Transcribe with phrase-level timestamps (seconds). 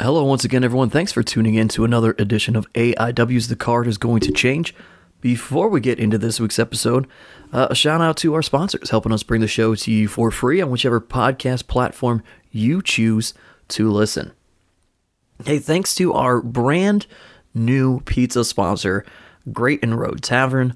[0.00, 0.88] Hello, once again, everyone.
[0.88, 4.74] Thanks for tuning in to another edition of AIW's The Card is Going to Change.
[5.20, 7.06] Before we get into this week's episode,
[7.52, 10.30] uh, a shout out to our sponsors helping us bring the show to you for
[10.30, 13.34] free on whichever podcast platform you choose
[13.68, 14.32] to listen.
[15.44, 17.06] Hey, thanks to our brand
[17.52, 19.04] new pizza sponsor,
[19.52, 20.72] Grayton Road Tavern.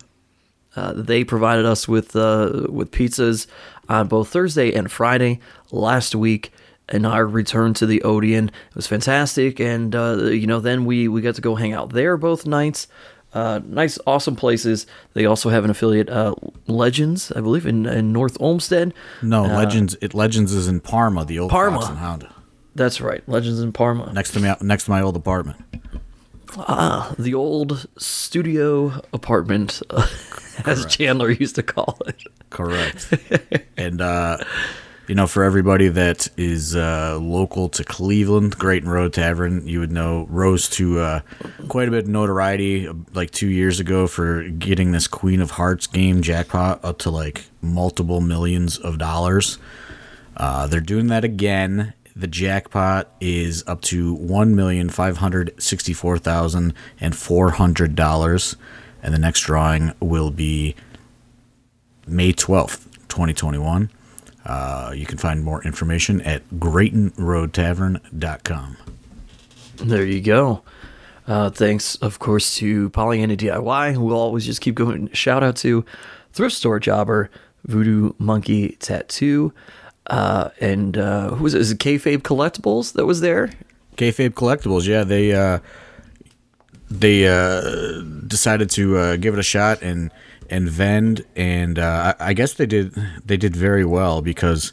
[0.77, 3.47] Uh, they provided us with uh, with pizzas
[3.89, 6.53] on both Thursday and Friday last week,
[6.89, 9.61] and our return to the Odeon it was fantastic.
[9.61, 12.89] And uh, you know, then we we got to go hang out there both nights.
[13.33, 14.87] Uh, nice, awesome places.
[15.15, 16.37] They also have an affiliate, uh,
[16.69, 18.95] Legends, I believe, in, in North Olmsted.
[19.23, 19.97] No, Legends.
[20.01, 21.79] It Legends is in Parma, the old Parma.
[21.79, 22.29] Fox and Hound,
[22.77, 24.13] That's right, Legends in Parma.
[24.13, 25.57] next to me, next to my old apartment.
[26.57, 30.07] Ah, the old studio apartment, uh,
[30.65, 32.23] as Chandler used to call it.
[32.51, 33.13] Correct.
[33.77, 34.39] and uh,
[35.07, 39.93] you know, for everybody that is uh, local to Cleveland, Grayton Road Tavern, you would
[39.93, 41.21] know rose to uh,
[41.69, 45.53] quite a bit of notoriety uh, like two years ago for getting this Queen of
[45.53, 49.59] Hearts game jackpot up to like multiple millions of dollars.
[50.37, 51.93] Uh, they're doing that again.
[52.17, 58.57] The jackpot is up to one million five hundred sixty-four thousand and four hundred dollars,
[59.03, 60.77] and the next drawing will be
[62.07, 63.91] May twelfth, twenty twenty-one.
[64.45, 68.77] Uh, you can find more information at GraytonRoadTavern.com.
[69.77, 70.63] There you go.
[71.27, 75.09] Uh, thanks, of course, to Pollyanna DIY, who will always just keep going.
[75.13, 75.85] Shout out to
[76.33, 77.31] Thrift Store Jobber,
[77.65, 79.55] Voodoo Monkey Tattoo,
[80.09, 81.63] uh, and uh, who was it?
[81.63, 83.51] Is it Kayfabe Collectibles that was there?
[83.97, 85.61] Kayfabe Collectibles, yeah, they uh,
[86.91, 90.11] they uh, decided to uh, give it a shot and
[90.51, 94.73] and vend, and uh, I, guess they did they did very well because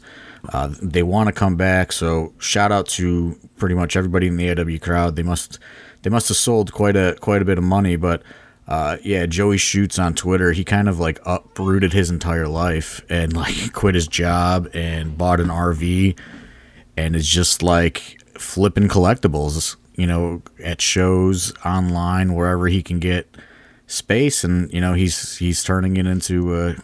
[0.52, 1.92] uh, they want to come back.
[1.92, 5.16] So shout out to pretty much everybody in the AW crowd.
[5.16, 5.58] They must
[6.02, 8.22] they must have sold quite a quite a bit of money, but.
[8.68, 10.52] Uh, yeah, Joey shoots on Twitter.
[10.52, 15.40] He kind of like uprooted his entire life and like quit his job and bought
[15.40, 16.16] an RV
[16.96, 23.36] and is just like flipping collectibles, you know, at shows, online, wherever he can get
[23.92, 26.74] space, and you know he's he's turning it into uh,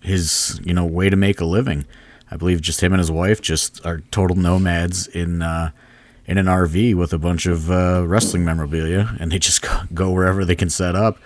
[0.00, 1.86] his you know way to make a living.
[2.30, 5.70] I believe just him and his wife just are total nomads in uh,
[6.26, 10.44] in an RV with a bunch of uh, wrestling memorabilia, and they just go- wherever
[10.44, 11.18] they can set up.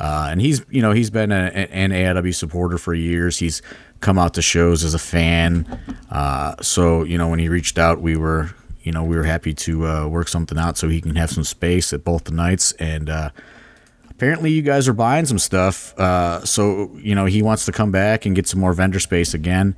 [0.00, 3.38] Uh, and he's you know he's been a, an AIW supporter for years.
[3.38, 3.62] He's
[4.00, 5.64] come out to shows as a fan.
[6.10, 8.50] Uh, so you know when he reached out, we were
[8.82, 11.44] you know we were happy to uh, work something out so he can have some
[11.44, 12.72] space at both the nights.
[12.72, 13.30] And uh,
[14.22, 15.98] apparently you guys are buying some stuff.
[15.98, 19.34] Uh, so you know he wants to come back and get some more vendor space
[19.34, 19.74] again.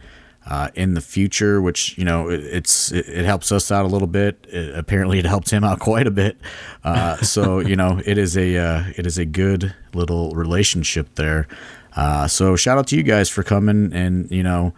[0.46, 3.88] Uh, in the future, which you know it, it's it, it helps us out a
[3.88, 4.46] little bit.
[4.50, 6.36] It, apparently, it helped him out quite a bit.
[6.84, 11.48] Uh, so you know it is a uh, it is a good little relationship there.
[11.96, 14.74] Uh, so shout out to you guys for coming and you know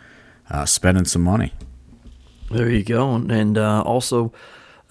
[0.48, 1.52] uh, spending some money.
[2.52, 3.16] There you go.
[3.16, 4.32] And also,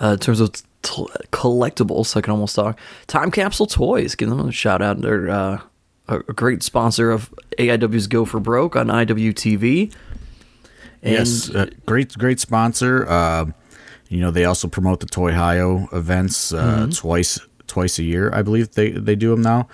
[0.01, 0.51] in terms of
[0.85, 2.79] t- collectibles, I can almost talk.
[3.07, 5.01] Time Capsule Toys, give them a shout out.
[5.01, 5.61] They're uh,
[6.07, 9.93] a great sponsor of AIW's Go for Broke on IWTV.
[11.01, 13.07] And yes, uh, great great sponsor.
[13.07, 13.45] Uh,
[14.09, 18.31] you know they also promote the Toy Ohio events uh, twice twice a year.
[18.33, 19.67] I believe they they do them now.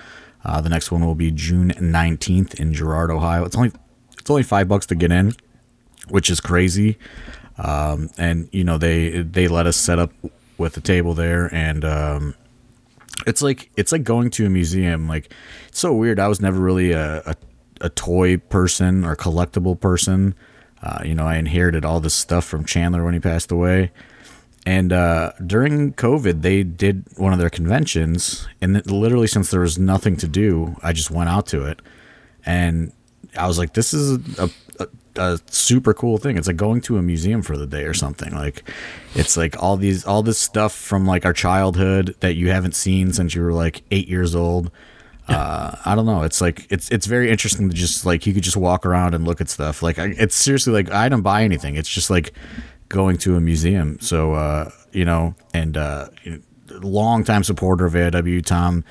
[0.44, 3.46] Uh, the next one will be June nineteenth in Girard, Ohio.
[3.46, 3.72] It's only
[4.18, 5.34] it's only five bucks to get in,
[6.10, 6.98] which is crazy.
[7.58, 10.12] Um, and you know they they let us set up
[10.62, 12.36] with the table there, and um,
[13.28, 15.08] it's like it's like going to a museum.
[15.08, 15.34] Like
[15.68, 16.20] it's so weird.
[16.20, 17.36] I was never really a a,
[17.82, 20.34] a toy person or collectible person.
[20.82, 23.92] Uh, you know, I inherited all this stuff from Chandler when he passed away.
[24.66, 29.62] And uh, during COVID, they did one of their conventions, and it- literally, since there
[29.62, 31.82] was nothing to do, I just went out to it,
[32.46, 32.92] and
[33.36, 36.38] I was like, "This is a, a, a super cool thing.
[36.38, 38.34] It's like going to a museum for the day or something.
[38.34, 38.64] Like,
[39.16, 43.14] it's like all these all this stuff from like our childhood that you haven't seen
[43.14, 44.72] since you were like eight years old.
[45.28, 46.24] Uh, I don't know.
[46.24, 49.26] It's like it's it's very interesting to just like you could just walk around and
[49.26, 49.82] look at stuff.
[49.82, 51.76] Like I, it's seriously like I don't buy anything.
[51.76, 52.34] It's just like
[52.90, 53.98] going to a museum.
[54.02, 56.10] So uh, you know, and uh,
[56.70, 58.84] long time supporter of AIW, Tom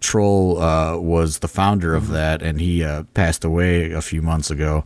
[0.00, 4.50] Troll uh, was the founder of that, and he uh, passed away a few months
[4.50, 4.84] ago.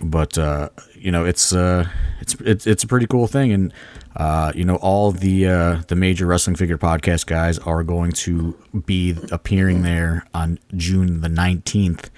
[0.00, 1.88] But uh, you know, it's uh,
[2.20, 3.72] it's it's it's a pretty cool thing, and
[4.16, 8.56] uh, you know, all the uh, the major wrestling figure podcast guys are going to
[8.86, 12.10] be appearing there on June the nineteenth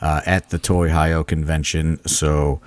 [0.00, 2.00] uh, at the Toy Ohio convention.
[2.06, 2.60] So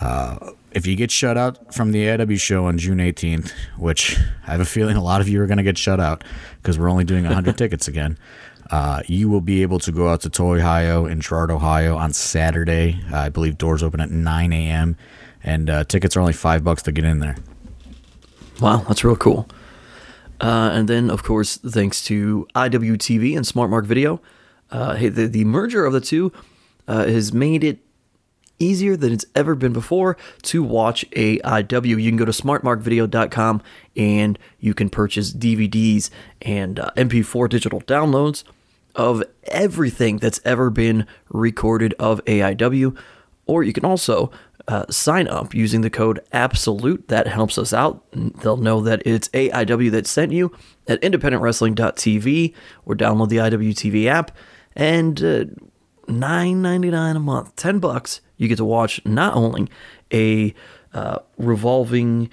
[0.00, 4.16] uh, if you get shut out from the AIW show on June 18th, which
[4.46, 6.24] I have a feeling a lot of you are going to get shut out
[6.62, 8.18] because we're only doing 100 tickets again,
[8.70, 12.12] uh, you will be able to go out to Toy Ohio in Girard, Ohio on
[12.12, 13.00] Saturday.
[13.12, 14.96] Uh, I believe doors open at 9 a.m.
[15.42, 17.36] and uh, tickets are only five bucks to get in there.
[18.60, 19.48] Wow, that's real cool.
[20.40, 24.20] Uh, and then, of course, thanks to IWTV and SmartMark Video,
[24.70, 26.32] uh, hey, the, the merger of the two
[26.86, 27.78] uh, has made it
[28.58, 31.86] easier than it's ever been before to watch AIW.
[31.86, 33.62] You can go to smartmarkvideo.com
[33.96, 36.10] and you can purchase DVDs
[36.42, 38.44] and uh, MP4 digital downloads
[38.98, 42.98] of everything that's ever been recorded of AIW.
[43.46, 44.30] Or you can also
[44.66, 47.08] uh, sign up using the code ABSOLUTE.
[47.08, 48.04] That helps us out.
[48.12, 50.54] They'll know that it's AIW that sent you
[50.86, 52.54] at independentwrestling.tv
[52.84, 54.36] or download the IWTV app.
[54.76, 55.44] And uh,
[56.08, 59.68] $9.99 a month, 10 bucks, you get to watch not only
[60.12, 60.54] a
[60.92, 62.30] uh, revolving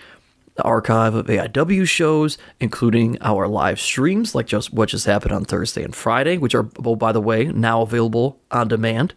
[0.64, 5.84] archive of AIW shows, including our live streams, like just what just happened on Thursday
[5.84, 9.14] and Friday, which are, oh, by the way, now available on demand.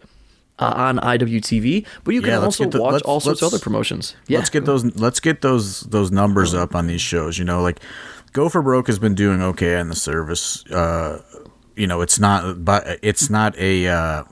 [0.60, 3.60] Uh, on IWTV, but you can Yeah, also the- watch let's- all sorts of other
[3.60, 4.16] promotions.
[4.26, 4.84] Yeah, Let's get those.
[4.96, 7.38] Let's get those those numbers up on these shows.
[7.38, 7.78] You know, like
[8.32, 10.64] Go for Broke has been doing okay on the service.
[10.66, 11.20] Uh,
[11.76, 14.24] you know, it's not, but it's not a uh,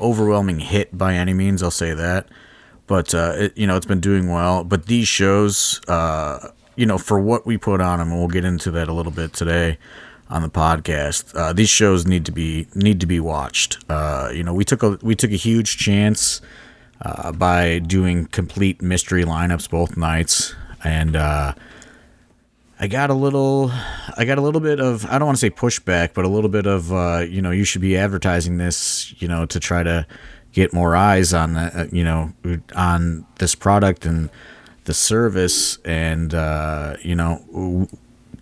[0.00, 1.60] overwhelming hit by any means.
[1.60, 2.28] I'll say that,
[2.86, 4.64] but uh, it, you know, it's been doing well.
[4.64, 8.44] But these shows, uh, you know, for what we put on them, and we'll get
[8.44, 9.78] into that a little bit today
[10.28, 11.36] on the podcast.
[11.36, 13.78] Uh, these shows need to be need to be watched.
[13.88, 16.40] Uh, you know, we took a we took a huge chance
[17.02, 21.54] uh, by doing complete mystery lineups both nights, and uh,
[22.78, 23.70] I got a little,
[24.16, 26.50] I got a little bit of I don't want to say pushback, but a little
[26.50, 26.90] bit of
[27.30, 30.06] you know you should be advertising this, you know, to try to
[30.54, 32.32] get more eyes on the, uh, you know
[32.74, 34.30] on this product and
[34.84, 37.88] the service, and uh, you know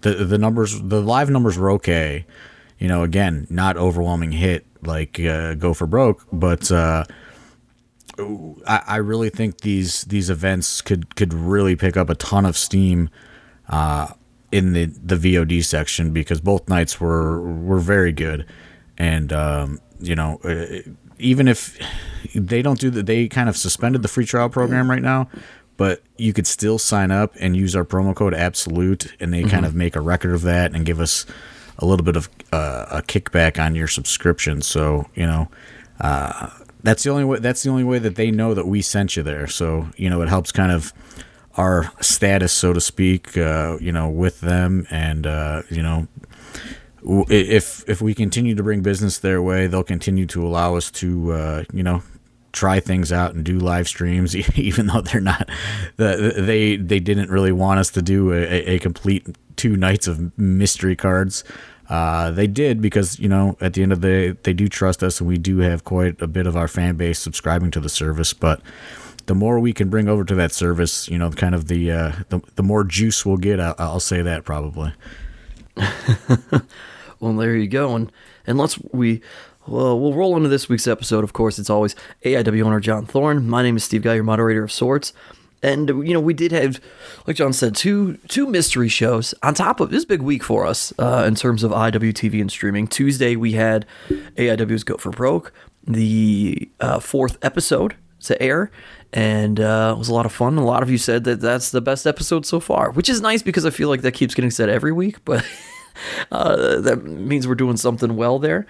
[0.03, 2.25] the the numbers, the live numbers were okay.
[2.79, 6.71] You know, again, not overwhelming hit like uh, Go for Broke, but.
[6.71, 7.05] Uh,
[8.67, 12.59] I, I really think these these events could could really pick up a ton of
[12.59, 13.09] steam
[13.71, 14.09] uh,
[14.53, 18.47] in the the VOD section because both nights were were very good,
[18.99, 20.91] and um, you know uh,
[21.23, 21.79] even if
[22.35, 25.29] they don't do that, they kind of suspended the free trial program right now.
[25.77, 29.65] But you could still sign up and use our promo code Absolute, and they kind
[29.65, 31.25] of make a record of that and give us
[31.79, 34.61] a little bit of uh, a kickback on your subscription.
[34.63, 35.49] So you know,
[36.01, 36.51] uh,
[36.83, 37.39] that's the only way.
[37.39, 39.47] That's the only way that they know that we sent you there.
[39.47, 40.93] So you know, it helps kind of
[41.57, 43.37] our status, so to speak.
[43.37, 46.07] Uh, you know, with them, and uh, you know,
[47.05, 51.33] if if we continue to bring business their way, they'll continue to allow us to
[51.33, 52.03] uh, you know
[52.53, 55.49] try things out and do live streams, even though they're not.
[55.97, 59.27] The, they they didn't really want us to do a, a complete
[59.57, 61.45] two nights of mystery cards.
[61.89, 65.03] Uh, they did because you know at the end of the day they do trust
[65.03, 67.89] us and we do have quite a bit of our fan base subscribing to the
[67.89, 68.33] service.
[68.33, 68.61] But
[69.27, 72.13] the more we can bring over to that service, you know, kind of the uh,
[72.29, 73.61] the, the more juice we'll get.
[73.61, 74.93] I'll, I'll say that probably.
[77.23, 78.11] Well, there you go, and
[78.49, 79.23] and let's we
[79.69, 81.23] well we'll roll into this week's episode.
[81.23, 83.49] Of course, it's always AIW owner John Thorne.
[83.49, 85.13] My name is Steve Guy, your moderator of sorts,
[85.63, 86.81] and you know we did have,
[87.29, 90.93] like John said, two two mystery shows on top of this big week for us
[90.99, 92.89] uh, in terms of IWTV and streaming.
[92.89, 95.53] Tuesday we had AIW's Go for Broke,
[95.87, 98.73] the uh, fourth episode to air.
[99.15, 100.57] And uh, it was a lot of fun.
[100.57, 103.43] A lot of you said that that's the best episode so far, which is nice
[103.43, 105.23] because I feel like that keeps getting said every week.
[105.27, 105.45] But
[106.33, 108.67] uh, that means we're doing something well there.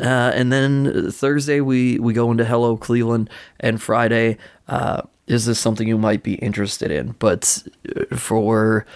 [0.00, 4.36] Uh, and then Thursday we we go into Hello Cleveland, and Friday
[4.68, 7.14] uh, is this something you might be interested in?
[7.18, 7.62] But
[7.96, 8.86] uh, for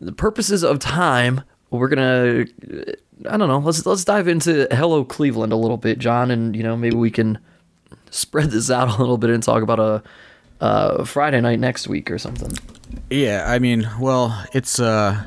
[0.00, 2.46] the purposes of time, we're gonna
[3.30, 3.58] I don't know.
[3.58, 7.10] Let's let's dive into Hello Cleveland a little bit, John, and you know maybe we
[7.10, 7.38] can
[8.10, 10.02] spread this out a little bit and talk about a.
[10.60, 12.56] Uh, Friday night next week or something.
[13.10, 15.26] Yeah, I mean, well, it's uh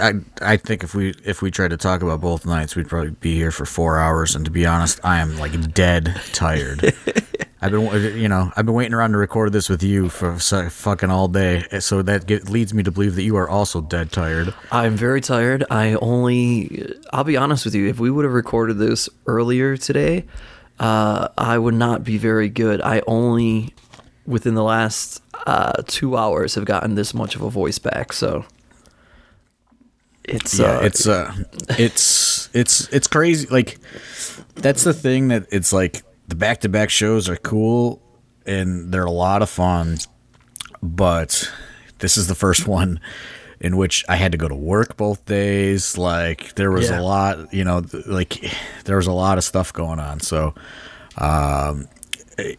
[0.00, 3.10] I I think if we if we tried to talk about both nights, we'd probably
[3.10, 6.94] be here for 4 hours and to be honest, I am like dead tired.
[7.60, 10.68] I've been you know, I've been waiting around to record this with you for so
[10.68, 11.64] fucking all day.
[11.80, 14.54] So that get, leads me to believe that you are also dead tired.
[14.70, 15.64] I'm very tired.
[15.70, 20.26] I only, I'll be honest with you, if we would have recorded this earlier today,
[20.78, 22.82] uh, I would not be very good.
[22.82, 23.74] I only,
[24.26, 28.12] within the last uh, two hours, have gotten this much of a voice back.
[28.12, 28.44] So
[30.28, 31.32] it's, yeah, uh, it's uh
[31.70, 33.78] it's it's it's crazy like
[34.56, 38.02] that's the thing that it's like the back-to-back shows are cool
[38.46, 39.98] and they're a lot of fun.
[40.82, 41.50] But
[41.98, 43.00] this is the first one
[43.60, 45.96] in which I had to go to work both days.
[45.96, 47.00] Like there was Yeah.
[47.00, 48.42] a lot, you know, like
[48.84, 50.20] there was a lot of stuff going on.
[50.20, 50.54] So,
[51.18, 51.88] um,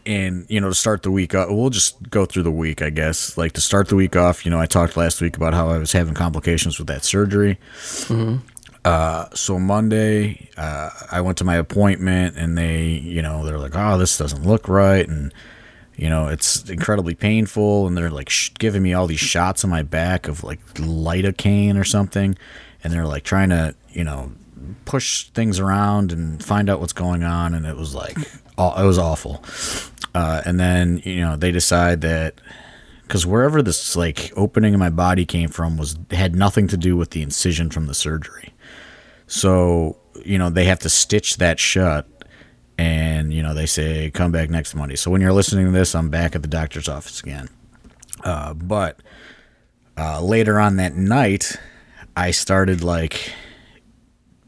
[0.06, 2.90] and you know, to start the week, off, we'll just go through the week, I
[2.90, 3.38] guess.
[3.38, 5.78] Like to start the week off, you know, I talked last week about how I
[5.78, 7.60] was having complications with that surgery.
[8.86, 13.74] Uh, so Monday, uh, I went to my appointment, and they, you know, they're like,
[13.76, 15.34] "Oh, this doesn't look right," and
[15.98, 19.70] you know, it's incredibly painful, and they're like sh- giving me all these shots on
[19.70, 22.38] my back of like lidocaine or something,
[22.84, 24.32] and they're like trying to, you know,
[24.86, 28.16] push things around and find out what's going on, and it was like,
[28.58, 29.44] it was awful.
[30.14, 32.42] Uh, and then you know they decide that
[33.04, 36.98] because wherever this like opening in my body came from was had nothing to do
[36.98, 38.54] with the incision from the surgery.
[39.28, 42.08] So, you know, they have to stitch that shut
[42.78, 44.96] and, you know, they say come back next Monday.
[44.96, 47.50] So when you're listening to this, I'm back at the doctor's office again.
[48.24, 49.00] Uh, but
[49.98, 51.56] uh, later on that night,
[52.16, 53.32] I started like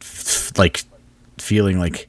[0.02, 0.84] f- like
[1.38, 2.09] feeling like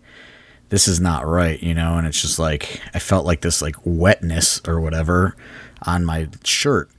[0.71, 3.77] this is not right, you know, and it's just like I felt like this like
[3.85, 5.37] wetness or whatever
[5.83, 6.91] on my shirt.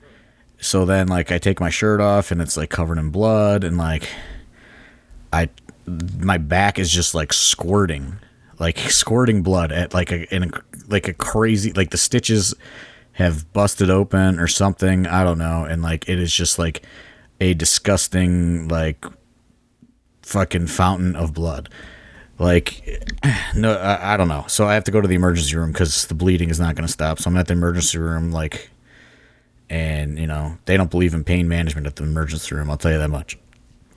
[0.60, 3.78] So then like I take my shirt off and it's like covered in blood and
[3.78, 4.08] like
[5.34, 5.50] I
[5.88, 8.20] my back is just like squirting,
[8.60, 10.51] like squirting blood at like a in a,
[10.88, 12.54] like a crazy like the stitches
[13.13, 15.08] have busted open or something.
[15.08, 16.84] I don't know, and like it is just like
[17.40, 19.06] a disgusting like
[20.22, 21.70] fucking fountain of blood.
[22.41, 23.05] Like
[23.55, 24.45] no, I, I don't know.
[24.48, 26.88] So I have to go to the emergency room because the bleeding is not going
[26.88, 27.19] to stop.
[27.19, 28.71] So I'm at the emergency room like,
[29.69, 32.71] and you know they don't believe in pain management at the emergency room.
[32.71, 33.38] I'll tell you that much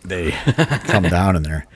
[0.04, 0.30] they
[0.84, 1.66] come down and they're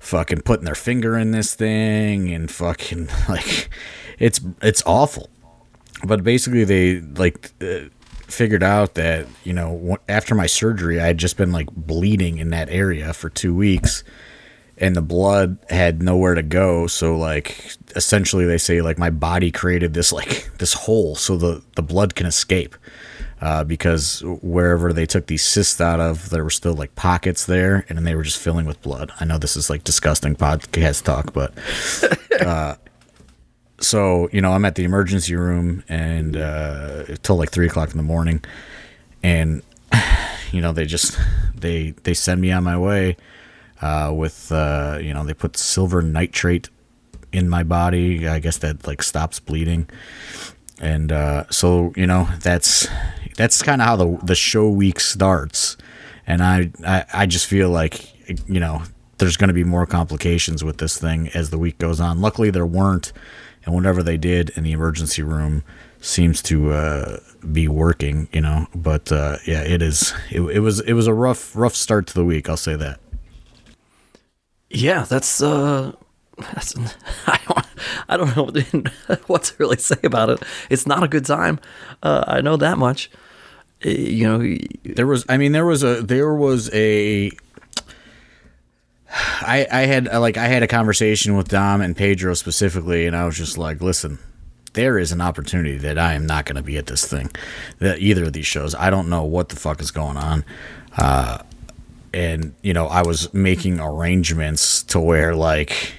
[0.00, 3.70] fucking putting their finger in this thing and fucking like
[4.18, 5.28] it's it's awful
[6.04, 7.80] but basically they like uh,
[8.22, 12.50] figured out that you know after my surgery i had just been like bleeding in
[12.50, 14.04] that area for two weeks
[14.80, 19.50] and the blood had nowhere to go so like essentially they say like my body
[19.50, 22.76] created this like this hole so the the blood can escape
[23.40, 27.84] uh, because wherever they took these cysts out of, there were still like pockets there,
[27.88, 29.12] and then they were just filling with blood.
[29.20, 31.52] I know this is like disgusting podcast talk, but
[32.44, 32.74] uh,
[33.80, 37.96] so you know, I'm at the emergency room and uh, till like three o'clock in
[37.96, 38.42] the morning,
[39.22, 39.62] and
[40.50, 41.16] you know they just
[41.54, 43.16] they they send me on my way
[43.80, 46.68] uh, with uh, you know they put silver nitrate
[47.32, 48.26] in my body.
[48.26, 49.88] I guess that like stops bleeding.
[50.80, 52.86] And uh, so you know that's
[53.36, 55.76] that's kind of how the the show week starts.
[56.26, 58.14] And I, I i just feel like
[58.46, 58.82] you know
[59.18, 62.20] there's going to be more complications with this thing as the week goes on.
[62.20, 63.12] Luckily there weren't.
[63.64, 65.62] And whatever they did in the emergency room
[66.00, 67.18] seems to uh,
[67.52, 68.66] be working you know.
[68.74, 72.14] But uh, yeah it is it, it was it was a rough rough start to
[72.14, 73.00] the week i'll say that
[74.70, 75.92] Yeah, that's uh
[76.38, 76.74] that's
[77.26, 77.66] I don't
[78.08, 78.44] I don't know
[79.26, 80.42] what, to really say about it.
[80.70, 81.58] It's not a good time.
[82.02, 83.10] Uh, I know that much.
[83.84, 87.30] Uh, You know, there was i mean there was a there was a
[89.40, 93.24] i i had like i had a conversation with dom and pedro specifically and i
[93.24, 94.18] was just like listen
[94.74, 97.30] there is an opportunity that i am not going to be at this thing
[97.78, 100.44] that either of these shows i don't know what the fuck is going on
[100.98, 101.38] uh
[102.18, 105.92] and you know i was making arrangements to where like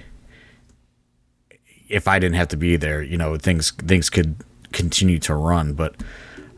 [1.88, 4.36] if i didn't have to be there you know things things could
[4.72, 5.96] continue to run but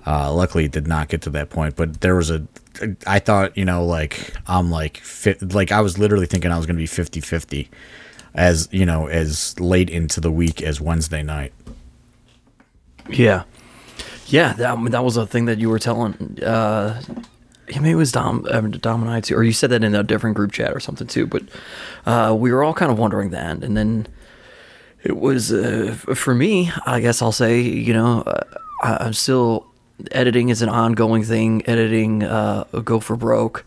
[0.06, 1.76] uh, luckily, it did not get to that point.
[1.76, 2.46] But there was a,
[3.06, 5.02] I thought, you know, like I'm like,
[5.54, 7.70] like I was literally thinking I was going to be 50 50
[8.34, 11.54] as, you know, as late into the week as Wednesday night.
[13.10, 13.44] yeah,
[14.28, 14.54] yeah.
[14.54, 16.40] That that was a thing that you were telling.
[16.44, 17.02] Uh,
[17.70, 19.96] yeah, maybe it was Dom, uh, Dom and I too, or you said that in
[19.96, 21.26] a different group chat or something too.
[21.26, 21.44] But
[22.06, 24.08] uh, we were all kind of wondering that, and then
[25.04, 26.72] it was uh, for me.
[26.86, 28.44] I guess I'll say, you know, uh,
[28.84, 29.68] I, I'm still
[30.12, 31.64] editing is an ongoing thing.
[31.68, 33.66] Editing uh, go for broke,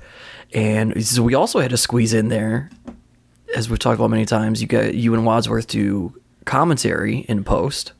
[0.52, 2.70] and so we also had to squeeze in there,
[3.56, 4.60] as we've talked about many times.
[4.60, 7.92] You got you and Wadsworth do commentary in post.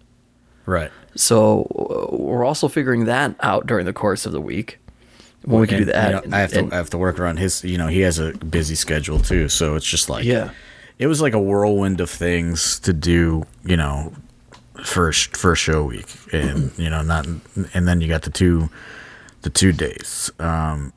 [0.67, 0.91] Right.
[1.17, 1.63] So
[2.11, 4.79] uh, we're also figuring that out during the course of the week
[5.45, 6.33] when we can do that.
[6.33, 8.33] I have to, And- I have to work around his, you know, he has a
[8.33, 9.49] busy schedule too.
[9.49, 10.51] So it's just like, yeah,
[10.99, 14.13] it was like a whirlwind of things to do, you know,
[14.85, 17.27] for a, sh- for a show week, and you know, not,
[17.75, 18.69] and then you got the two,
[19.43, 20.93] the two days, um,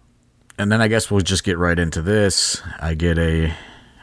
[0.58, 2.62] and then I guess we'll just get right into this.
[2.80, 3.54] I get a,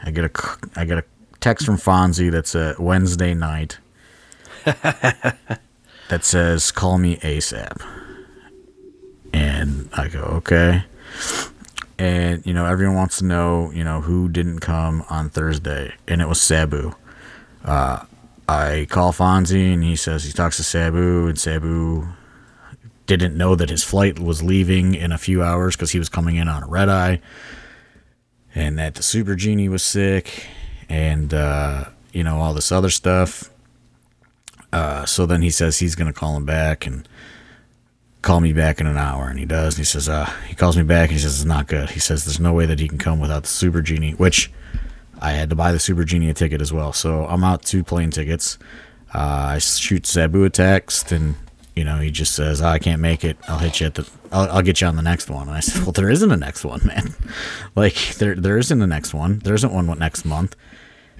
[0.03, 0.31] I get a
[0.77, 1.03] I get a
[1.41, 3.77] text from Fonzie that's a Wednesday night.
[4.65, 7.81] that says "Call me ASAP,"
[9.33, 10.83] and I go, "Okay."
[11.97, 16.21] And you know, everyone wants to know, you know, who didn't come on Thursday, and
[16.21, 16.93] it was Sabu.
[17.63, 18.05] Uh,
[18.47, 22.07] I call Fonzie, and he says he talks to Sabu, and Sabu
[23.05, 26.35] didn't know that his flight was leaving in a few hours because he was coming
[26.35, 27.21] in on a red eye,
[28.53, 30.47] and that the Super Genie was sick,
[30.89, 33.49] and uh, you know all this other stuff.
[34.73, 37.07] Uh, so then he says he's gonna call him back and
[38.25, 39.75] call me back in an hour, and he does.
[39.75, 41.91] And he says, uh, he calls me back, and he says it's not good.
[41.91, 44.51] He says there's no way that he can come without the Super Genie, which
[45.21, 46.91] I had to buy the Super Genie a ticket as well.
[46.91, 48.57] So I'm out two plane tickets.
[49.13, 51.35] Uh, I shoot Sabu a text, and
[51.75, 53.37] you know he just says, oh, "I can't make it.
[53.47, 54.09] I'll hit you at the.
[54.31, 56.35] I'll, I'll get you on the next one." And I said, "Well, there isn't a
[56.35, 57.13] next one, man.
[57.75, 59.39] like there there isn't a next one.
[59.39, 60.55] There isn't one next month."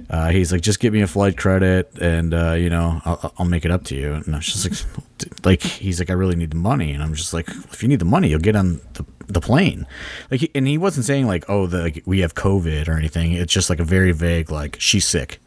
[0.10, 3.46] Uh, he's like, just give me a flight credit, and uh, you know, I'll, I'll
[3.46, 4.14] make it up to you.
[4.14, 7.14] And I was just like, like he's like, I really need the money, and I'm
[7.14, 9.88] just like, if you need the money, you'll get on the, the plane.
[10.30, 13.32] Like, and he wasn't saying like, oh, the like, we have COVID or anything.
[13.32, 15.40] It's just like a very vague, like she's sick,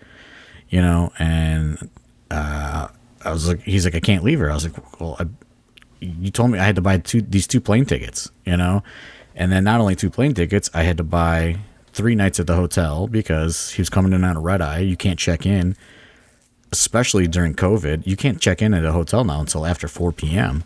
[0.70, 1.12] you know.
[1.18, 1.90] And
[2.30, 2.88] uh,
[3.24, 4.50] I was like, he's like, I can't leave her.
[4.50, 5.26] I was like, well, I,
[6.00, 8.82] you told me I had to buy two these two plane tickets, you know,
[9.34, 11.58] and then not only two plane tickets, I had to buy
[11.92, 14.78] three nights at the hotel because he was coming in on a red eye.
[14.80, 15.76] You can't check in,
[16.72, 18.06] especially during COVID.
[18.06, 20.64] You can't check in at a hotel now until after 4 p.m.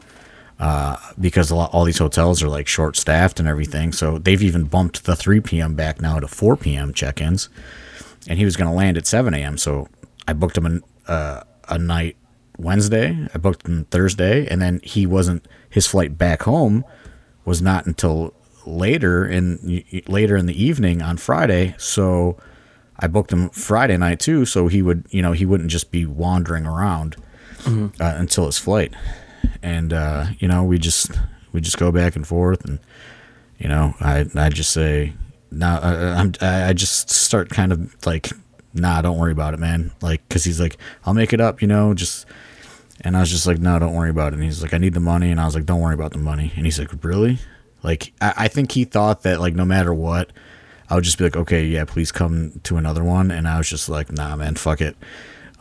[0.59, 3.93] Uh, because lot, all these hotels are like short staffed and everything.
[3.93, 5.75] So they've even bumped the 3 p.m.
[5.75, 6.93] back now to 4 p.m.
[6.93, 7.49] check ins.
[8.29, 9.59] And he was going to land at 7 a.m.
[9.59, 9.89] So
[10.29, 12.17] I booked him a, uh, a night
[12.59, 13.27] Wednesday.
[13.35, 14.47] I booked him Thursday.
[14.47, 16.85] And then he wasn't, his flight back home
[17.45, 18.35] was not until
[18.67, 21.75] later in later in the evening on Friday.
[21.79, 22.39] So
[22.99, 26.07] I booked him Friday night too, so he would you know he wouldn't just be
[26.07, 27.17] wandering around
[27.59, 28.01] mm-hmm.
[28.01, 28.93] uh, until his flight.
[29.63, 31.11] And uh, you know we just
[31.53, 32.79] we just go back and forth, and
[33.59, 35.13] you know I I just say
[35.51, 38.31] now I'm I just start kind of like
[38.75, 41.69] nah don't worry about it man like because he's like I'll make it up you
[41.69, 42.27] know just.
[43.05, 44.37] And I was just like, no, don't worry about it.
[44.37, 45.33] And he's like, I need the money.
[45.33, 46.53] And I was like, don't worry about the money.
[46.55, 47.39] And he's like, really?
[47.83, 50.31] Like I, I think he thought that like no matter what,
[50.89, 53.31] I would just be like, okay, yeah, please come to another one.
[53.31, 54.97] And I was just like, nah, man, fuck it.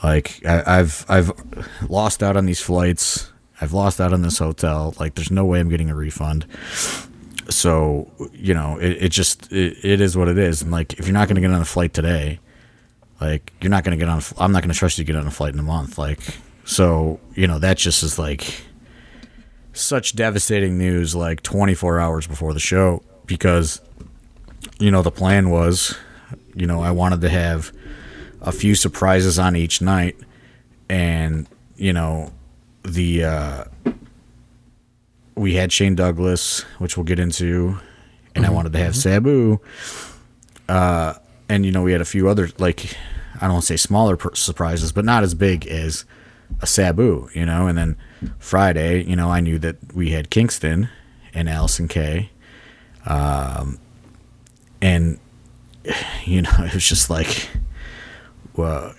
[0.03, 1.31] Like I, I've I've
[1.89, 3.31] lost out on these flights.
[3.59, 4.95] I've lost out on this hotel.
[4.99, 6.45] Like there's no way I'm getting a refund.
[7.49, 10.61] So you know, it, it just it, it is what it is.
[10.61, 12.39] And like if you're not gonna get on a flight today,
[13.19, 14.21] like you're not gonna get on.
[14.37, 15.97] I'm not gonna trust you to get on a flight in a month.
[15.97, 16.19] Like
[16.65, 18.63] so, you know, that just is like
[19.73, 23.81] such devastating news like 24 hours before the show because
[24.79, 25.97] you know the plan was
[26.55, 27.71] you know I wanted to have
[28.41, 30.17] a few surprises on each night
[30.89, 32.31] and you know
[32.83, 33.63] the uh
[35.35, 37.79] we had Shane Douglas which we'll get into
[38.35, 38.45] and mm-hmm.
[38.45, 39.09] I wanted to have mm-hmm.
[39.09, 39.59] Sabu
[40.67, 41.13] uh
[41.47, 42.97] and you know we had a few other like
[43.35, 46.03] I don't want to say smaller surprises but not as big as
[46.61, 47.97] a Sabu you know and then
[48.39, 50.89] Friday, you know, I knew that we had Kingston
[51.33, 52.29] and Allysin Kay.
[53.05, 53.79] Um,
[54.81, 55.19] and,
[56.25, 57.49] you know, it was just like,
[58.55, 58.93] well,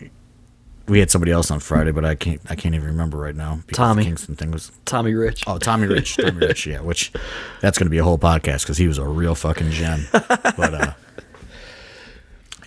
[0.88, 3.60] we had somebody else on Friday, but I can't I can't even remember right now.
[3.72, 5.44] Tommy Kingston thing was Tommy Rich.
[5.46, 6.80] Oh, Tommy Rich, Tommy Rich, yeah.
[6.80, 7.12] Which
[7.60, 10.06] that's going to be a whole podcast because he was a real fucking gem.
[10.12, 10.92] But uh,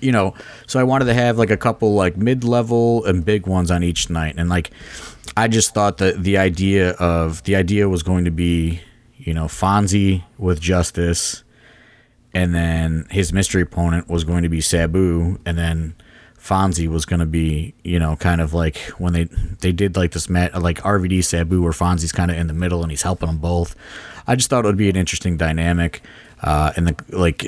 [0.02, 0.34] you know,
[0.68, 3.84] so I wanted to have like a couple like mid level and big ones on
[3.84, 4.72] each night, and like
[5.38, 8.82] I just thought that the idea of the idea was going to be,
[9.18, 11.44] you know, Fonzie with Justice,
[12.34, 15.96] and then his mystery opponent was going to be Sabu, and then
[16.46, 20.12] Fonzie was going to be, you know, kind of like when they they did like
[20.12, 23.28] this mat like RVD Sabu, where Fonzie's kind of in the middle and he's helping
[23.28, 23.76] them both.
[24.28, 26.04] I just thought it would be an interesting dynamic.
[26.44, 27.44] Uh, and the like,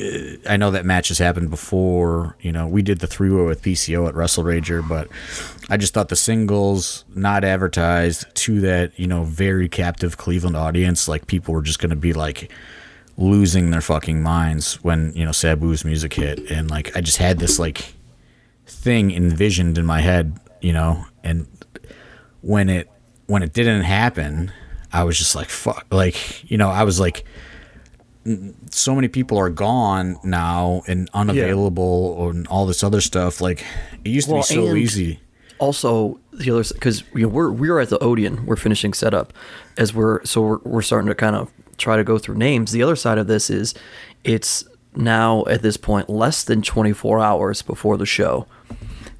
[0.50, 2.36] I know that match has happened before.
[2.42, 5.10] You know, we did the three way with PCO at Wrestle Rager, but
[5.70, 11.08] I just thought the singles not advertised to that you know very captive Cleveland audience,
[11.08, 12.52] like people were just going to be like
[13.16, 17.38] losing their fucking minds when you know Sabu's music hit, and like I just had
[17.38, 17.94] this like
[18.68, 21.48] thing envisioned in my head, you know, and
[22.42, 22.90] when it
[23.26, 24.52] when it didn't happen,
[24.94, 27.26] I was just like fuck, like you know, I was like
[28.72, 32.30] so many people are gone now and unavailable yeah.
[32.30, 33.40] and all this other stuff.
[33.40, 33.64] Like
[34.04, 35.20] it used to be so easy.
[35.60, 39.34] Also, the other because you know, we're we're at the Odeon, we're finishing setup
[39.78, 42.72] as we're so we're we're starting to kind of try to go through names.
[42.72, 43.74] The other side of this is
[44.24, 44.66] it's
[44.98, 48.48] now at this point less than 24 hours before the show,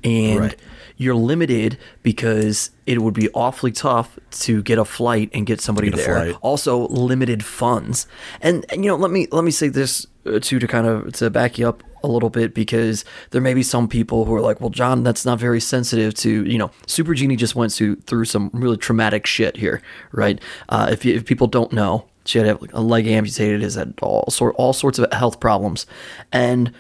[0.04, 0.56] and right.
[0.98, 5.90] you're limited because it would be awfully tough to get a flight and get somebody
[5.90, 6.34] Get there.
[6.36, 8.08] Also, limited funds,
[8.42, 11.14] and, and you know, let me let me say this uh, too to kind of
[11.14, 14.42] to back you up a little bit because there may be some people who are
[14.42, 17.98] like, well, John, that's not very sensitive to you know, Super Genie just went through
[17.98, 20.40] through some really traumatic shit here, right?
[20.70, 24.26] Uh, if you, if people don't know, she had a leg amputated, has had all
[24.30, 25.86] sort all sorts of health problems,
[26.32, 26.72] and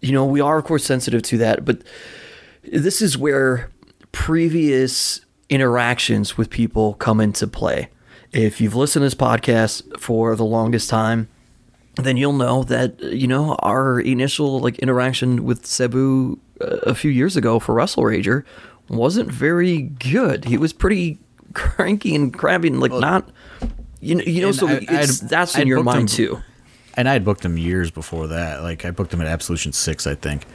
[0.00, 1.82] you know, we are of course sensitive to that, but
[2.62, 3.70] this is where
[4.12, 7.88] previous interactions with people come into play.
[8.32, 11.28] If you've listened to this podcast for the longest time,
[11.96, 17.10] then you'll know that you know our initial like interaction with Sabu uh, a few
[17.10, 18.44] years ago for Wrestle Rager
[18.88, 20.44] wasn't very good.
[20.44, 21.18] He was pretty
[21.54, 23.30] cranky and crabby and like not
[24.04, 26.42] you know you know And so I- it's, I'd- that's in your mind him- too.
[26.96, 28.62] And I had booked him years before that.
[28.62, 30.46] Like I booked him at Absolution Six, I think.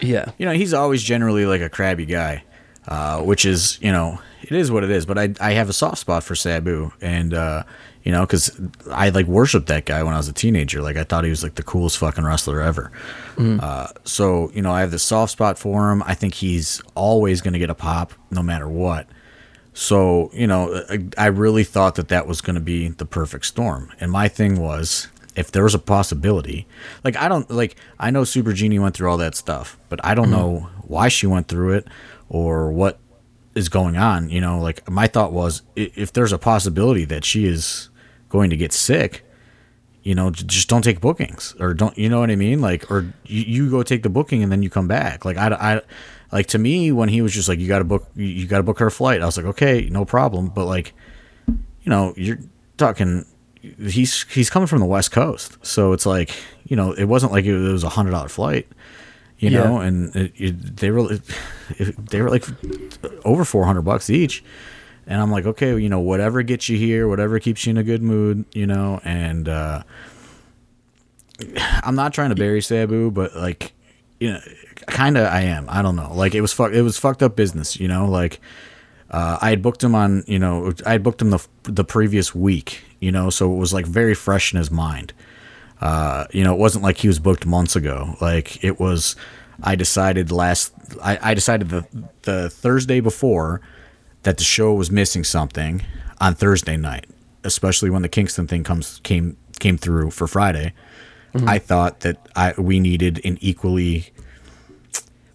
[0.00, 0.30] Yeah.
[0.38, 2.44] You know, he's always generally like a crabby guy,
[2.86, 5.06] uh, which is you know it is what it is.
[5.06, 7.64] But I I have a soft spot for Sabu, and uh,
[8.04, 8.60] you know because
[8.92, 10.82] I like worshipped that guy when I was a teenager.
[10.82, 12.92] Like I thought he was like the coolest fucking wrestler ever.
[13.36, 16.04] Uh, so you know I have this soft spot for him.
[16.06, 19.08] I think he's always going to get a pop no matter what.
[19.80, 23.46] So, you know, I, I really thought that that was going to be the perfect
[23.46, 23.92] storm.
[24.00, 26.66] And my thing was, if there was a possibility,
[27.04, 30.16] like, I don't, like, I know Super Genie went through all that stuff, but I
[30.16, 30.34] don't mm-hmm.
[30.34, 31.86] know why she went through it
[32.28, 32.98] or what
[33.54, 34.30] is going on.
[34.30, 37.88] You know, like, my thought was, if there's a possibility that she is
[38.30, 39.24] going to get sick,
[40.02, 42.60] you know, just don't take bookings or don't, you know what I mean?
[42.60, 45.24] Like, or you, you go take the booking and then you come back.
[45.24, 45.80] Like, I, I,
[46.32, 48.62] like to me, when he was just like, you got to book, you- got to
[48.62, 49.22] book her flight.
[49.22, 50.48] I was like, okay, no problem.
[50.48, 50.92] But like,
[51.46, 52.38] you know, you're
[52.76, 53.24] talking,
[53.60, 55.56] he's, he's coming from the West coast.
[55.62, 56.30] So it's like,
[56.66, 58.68] you know, it wasn't like it was a hundred dollar flight,
[59.38, 59.64] you Yeah.
[59.64, 61.12] know, and it, it, they were,
[61.78, 62.44] it, they were like
[63.24, 64.44] over 400 bucks each.
[65.06, 67.82] And I'm like, okay, you know, whatever gets you here, whatever keeps you in a
[67.82, 69.82] good mood, you know, and uh,
[71.82, 73.72] I'm not trying to bury Sabu, but like,
[74.20, 74.40] you know,
[74.90, 75.66] kind of I am.
[75.68, 76.12] I don't know.
[76.14, 78.06] Like it was fuck, it was fucked up business, you know.
[78.06, 78.40] Like
[79.10, 82.34] uh, I had booked him on, you know, I had booked him the the previous
[82.34, 85.12] week, you know, so it was like very fresh in his mind.
[85.80, 88.16] Uh, you know, it wasn't like he was booked months ago.
[88.20, 89.14] Like it was,
[89.62, 91.86] I decided last, I, I decided the
[92.22, 93.60] the Thursday before
[94.24, 95.82] that the show was missing something
[96.20, 97.06] on Thursday night,
[97.44, 100.72] especially when the Kingston thing comes came came through for Friday.
[101.46, 104.12] I thought that I we needed an equally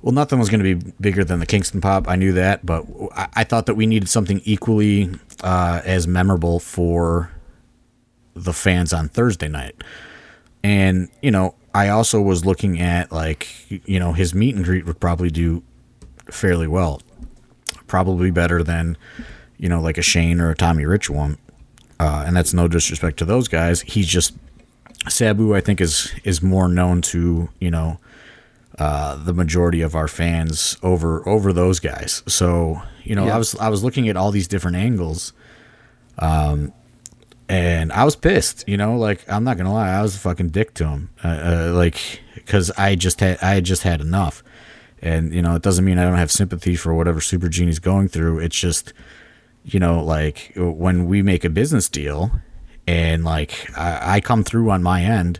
[0.04, 2.10] well, nothing was going to be bigger than the Kingston Pop.
[2.10, 2.86] I knew that, but
[3.16, 5.10] I, I thought that we needed something equally
[5.42, 7.32] uh, as memorable for
[8.34, 9.82] the fans on Thursday night.
[10.62, 14.86] And you know, I also was looking at like you know his meet and greet
[14.86, 15.64] would probably do
[16.30, 17.02] fairly well,
[17.88, 18.98] probably better than
[19.58, 21.38] you know like a Shane or a Tommy Rich one.
[21.98, 23.80] Uh, and that's no disrespect to those guys.
[23.82, 24.36] He's just
[25.08, 25.56] Sabu.
[25.56, 28.00] I think is is more known to you know
[28.80, 32.24] uh, the majority of our fans over over those guys.
[32.28, 33.36] So you know, Yeah.
[33.36, 35.34] I was I was looking at all these different angles,
[36.20, 36.74] um,
[37.50, 38.64] and I was pissed.
[38.68, 41.28] You know, like I'm not gonna lie, I was a fucking dick to him, uh,
[41.28, 44.44] uh, like because I just had I had just had enough,
[45.02, 48.08] and you know, it doesn't mean I don't have sympathy for whatever Super Genie's going
[48.08, 48.40] through.
[48.40, 48.94] It's just
[49.66, 52.32] you know, like when we make a business deal,
[52.88, 55.40] and like I, I come through on my end.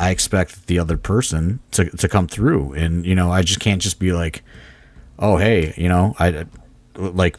[0.00, 3.82] I expect the other person to, to come through, and you know, I just can't
[3.82, 4.42] just be like,
[5.18, 6.46] "Oh, hey, you know, I
[6.96, 7.36] like,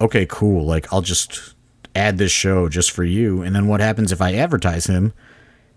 [0.00, 1.54] okay, cool, like I'll just
[1.96, 5.14] add this show just for you." And then what happens if I advertise him,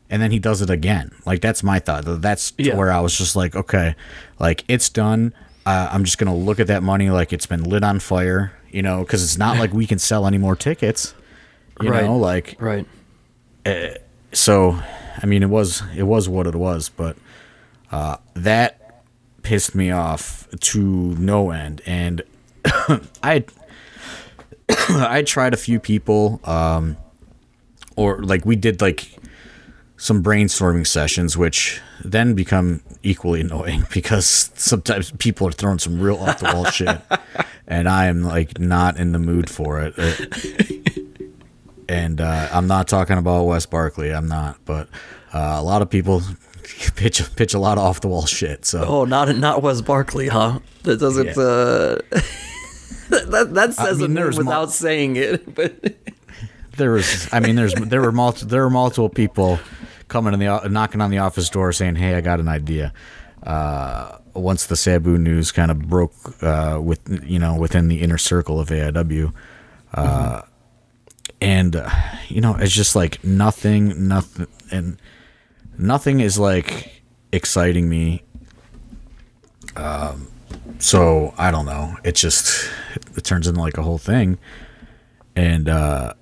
[0.10, 1.12] and then he does it again?
[1.26, 2.04] Like that's my thought.
[2.22, 2.76] That's Yeah.
[2.76, 3.96] where I was just like, okay,
[4.38, 5.34] like it's done.
[5.66, 8.82] Uh, I'm just gonna look at that money like it's been lit on fire, you
[8.84, 11.16] know, because it's not like we can sell any more tickets,
[11.82, 12.04] you Right.
[12.04, 12.86] know, like Right.
[14.34, 14.78] so
[15.22, 17.16] i mean it was it was what it was but
[17.92, 19.04] uh, that
[19.44, 20.82] pissed me off to
[21.16, 21.82] no end.
[21.86, 22.24] And
[23.24, 23.46] i
[24.90, 26.98] i tried a few people um
[27.96, 29.18] or like we did like
[29.98, 36.18] some brainstorming sessions which then become equally annoying because sometimes people are throwing some real
[36.18, 37.00] off the wall shit
[37.68, 39.94] and i am like not in the mood for it.
[39.98, 40.85] It-
[41.90, 44.14] and uh, I'm not talking about Wes Barkley.
[44.14, 44.88] I'm not, but
[45.34, 46.22] uh, a lot of people
[46.96, 48.66] pitch pitch a lot of off the wall shit.
[48.66, 50.60] So Oh, not not Wes Barkley, huh?
[50.84, 51.26] That doesn't.
[51.28, 51.32] Yeah.
[51.32, 52.00] Uh,
[53.10, 55.56] that that says mean, it without mul- saying it.
[55.56, 55.96] But
[56.78, 59.60] there was, I mean, there's there were multi, there were multiple people
[60.10, 62.94] coming in the knocking on the office door saying, "Hey, I got an idea."
[63.46, 68.18] uh, once the Sabu news kind of broke uh, with you know within the inner
[68.18, 69.34] circle of AIW,
[69.94, 70.42] uh,
[71.46, 71.90] and uh,
[72.28, 74.98] you know it's just like nothing, nothing, and
[75.78, 78.24] nothing is like exciting me.
[79.76, 80.28] Um,
[80.80, 81.96] so I don't know.
[82.04, 82.70] It just
[83.16, 84.40] it turns into like a whole thing,
[85.36, 86.14] and uh,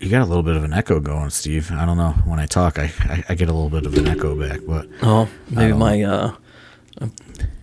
[0.00, 1.70] you got a little bit of an echo going, Steve.
[1.72, 2.12] I don't know.
[2.24, 4.88] When I talk, I, I, I get a little bit of an echo back, but
[5.02, 6.34] Oh, maybe my uh,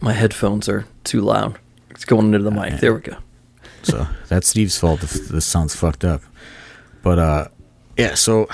[0.02, 1.58] my headphones are too loud.
[1.90, 2.80] It's going into the mic.
[2.80, 3.18] There we go.
[3.84, 6.22] So that's Steve's fault if this sounds fucked up.
[7.04, 7.48] But uh,
[7.98, 8.16] yeah.
[8.16, 8.48] So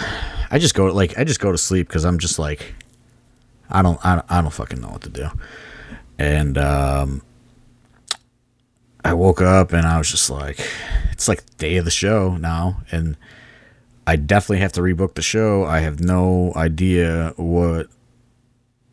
[0.52, 2.76] I just go like I just go to sleep because I'm just like
[3.70, 5.28] I don't I don't, I don't fucking know what to do,
[6.20, 7.22] and um,
[9.04, 10.60] I woke up and I was just like,
[11.12, 13.18] it's like day of the show now, and
[14.06, 15.66] I definitely have to rebook the show.
[15.66, 17.88] I have no idea what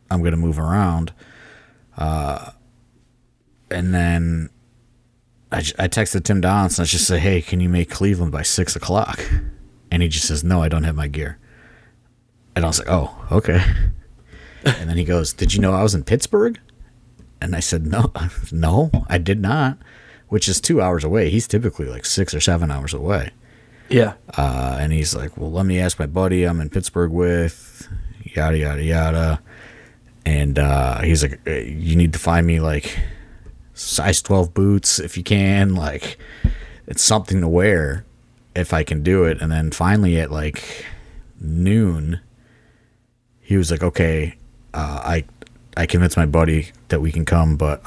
[0.09, 1.13] I'm gonna move around.
[1.97, 2.51] Uh,
[3.69, 4.49] and then
[5.51, 6.83] I, I texted Tim Donaldson.
[6.83, 9.23] I just said, "Hey, can you make Cleveland by six o'clock?"
[9.91, 11.37] And he just says, "No, I don't have my gear."
[12.55, 13.61] And I was like, "Oh, okay."
[14.63, 16.59] and then he goes, "Did you know I was in Pittsburgh?"
[17.41, 18.11] And I said, "No,
[18.51, 19.77] no, I did not."
[20.29, 21.29] Which is two hours away.
[21.29, 23.31] He's typically like six or seven hours away.
[23.89, 24.13] Yeah.
[24.37, 27.89] Uh, and he's like, "Well, let me ask my buddy I'm in Pittsburgh with,
[28.23, 29.41] yada yada yada."
[30.25, 32.97] And uh, he's like, "Uh, "You need to find me like
[33.81, 35.75] size 12 boots if you can.
[35.75, 36.17] Like,
[36.87, 38.05] it's something to wear
[38.55, 40.85] if I can do it." And then finally, at like
[41.39, 42.19] noon,
[43.39, 44.35] he was like, "Okay,
[44.73, 45.25] uh, I
[45.77, 47.81] I convinced my buddy that we can come, but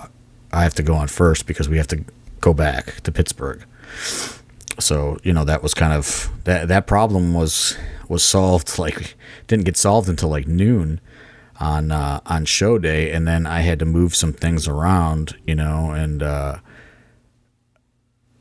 [0.53, 2.05] I have to go on first because we have to
[2.41, 3.65] go back to Pittsburgh."
[4.79, 7.77] so you know that was kind of that that problem was
[8.09, 9.15] was solved like
[9.47, 11.01] didn't get solved until like noon
[11.61, 15.55] on uh, on show day and then I had to move some things around you
[15.55, 16.59] know and uh,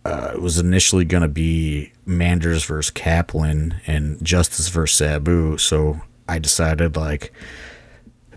[0.05, 6.01] uh, it was initially going to be Manders versus Kaplan and Justice versus Sabu so
[6.27, 7.31] I decided like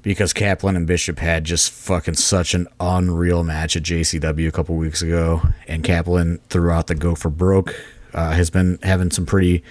[0.06, 4.76] because Kaplan and Bishop had just fucking such an unreal match at JCW a couple
[4.76, 7.74] weeks ago, and Kaplan throughout the Go for Broke
[8.14, 9.64] uh, has been having some pretty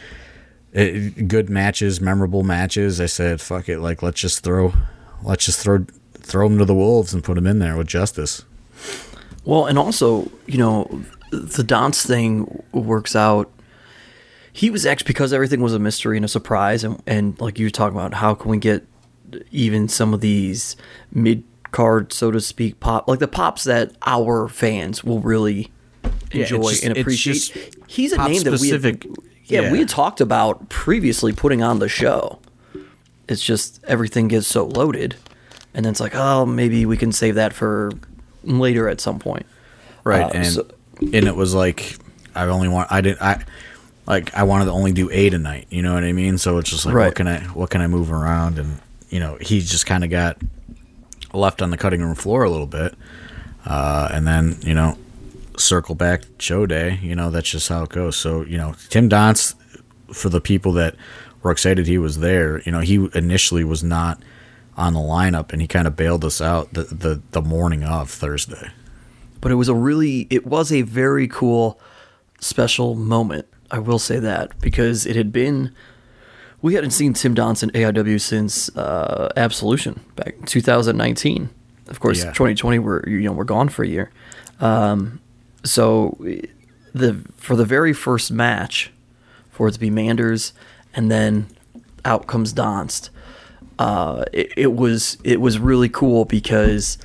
[0.76, 0.88] uh,
[1.26, 3.00] good matches, memorable matches.
[3.00, 4.74] I said, "Fuck it, like let's just throw,
[5.26, 8.44] let's just throw throw him to the wolves and put him in there with Justice."
[9.44, 13.52] Well, and also, you know, the dance thing works out.
[14.52, 17.66] He was actually because everything was a mystery and a surprise, and and like you
[17.66, 18.86] were talking about, how can we get
[19.52, 20.76] even some of these
[21.12, 25.72] mid card, so to speak, pop like the pops that our fans will really
[26.32, 27.34] Yeah, it's enjoy just- and it's appreciate.
[27.34, 27.54] just
[27.88, 29.06] He's a pop name that we had, specific-
[29.46, 29.72] yeah, yeah.
[29.74, 32.40] we had talked about previously putting on the show.
[33.28, 35.16] It's just everything gets so loaded,
[35.74, 37.92] and then it's like, oh, maybe we can save that for
[38.44, 39.46] later at some point.
[40.04, 40.68] right Uh, and so-
[41.00, 41.98] and it was like
[42.36, 43.44] i only want i didn't i
[44.08, 46.58] like i wanted to only do eight a night you know what i mean so
[46.58, 47.06] it's just like Right.
[47.08, 48.78] what can i what can i move around and
[49.10, 50.38] you know he just kind of got
[51.34, 52.94] left on the cutting room floor a little bit
[53.66, 54.98] uh, and then you know
[55.58, 59.10] circle back show day you know that's just how it goes so you know tim
[59.10, 59.56] donst
[60.14, 60.96] for the people that
[61.46, 62.62] were excited he was there.
[62.64, 64.22] You know he initially was not
[64.76, 68.10] on the lineup and he kind of bailed us out the, the the morning of
[68.10, 68.72] thursday.
[69.40, 71.80] But it was a really it was a very cool
[72.40, 75.74] special moment i will say that because it had been
[76.62, 81.50] we hadn't seen tim donson aiw since uh, absolution back in 2019
[81.88, 82.32] of course Yeah.
[82.34, 84.12] 2020 we're you know we're gone for a year.
[84.60, 85.22] Um,
[85.64, 86.18] so
[86.94, 88.92] the for the very first match
[89.52, 90.54] for it to be manders
[90.96, 91.48] and then
[92.04, 93.10] out comes donst.
[93.78, 96.98] Uh, it, it was it was really cool because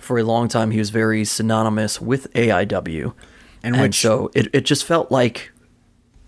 [0.00, 3.12] for a long time he was very synonymous with AIW,
[3.62, 5.50] And and, which- so it, it just felt like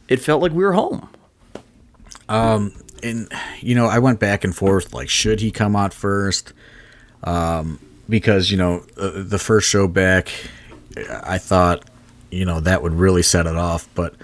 [0.09, 1.09] it felt like we were home.
[2.29, 6.53] and you know i went back and forth like should he come out first?
[7.25, 10.33] Um because you know uh, the first show back
[11.25, 11.85] i thought
[12.31, 14.15] you know that would really set it off but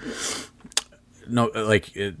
[1.27, 2.15] no like it,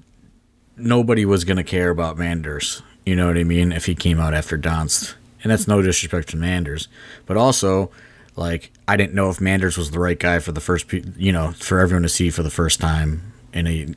[0.77, 4.33] nobody was gonna care about manders you know what i mean if he came out
[4.33, 5.13] after Donst.
[5.43, 6.87] and that's no disrespect to manders
[7.25, 7.91] but also
[8.35, 11.51] like i didn't know if manders was the right guy for the first you know
[11.53, 13.93] for everyone to see for the first time in a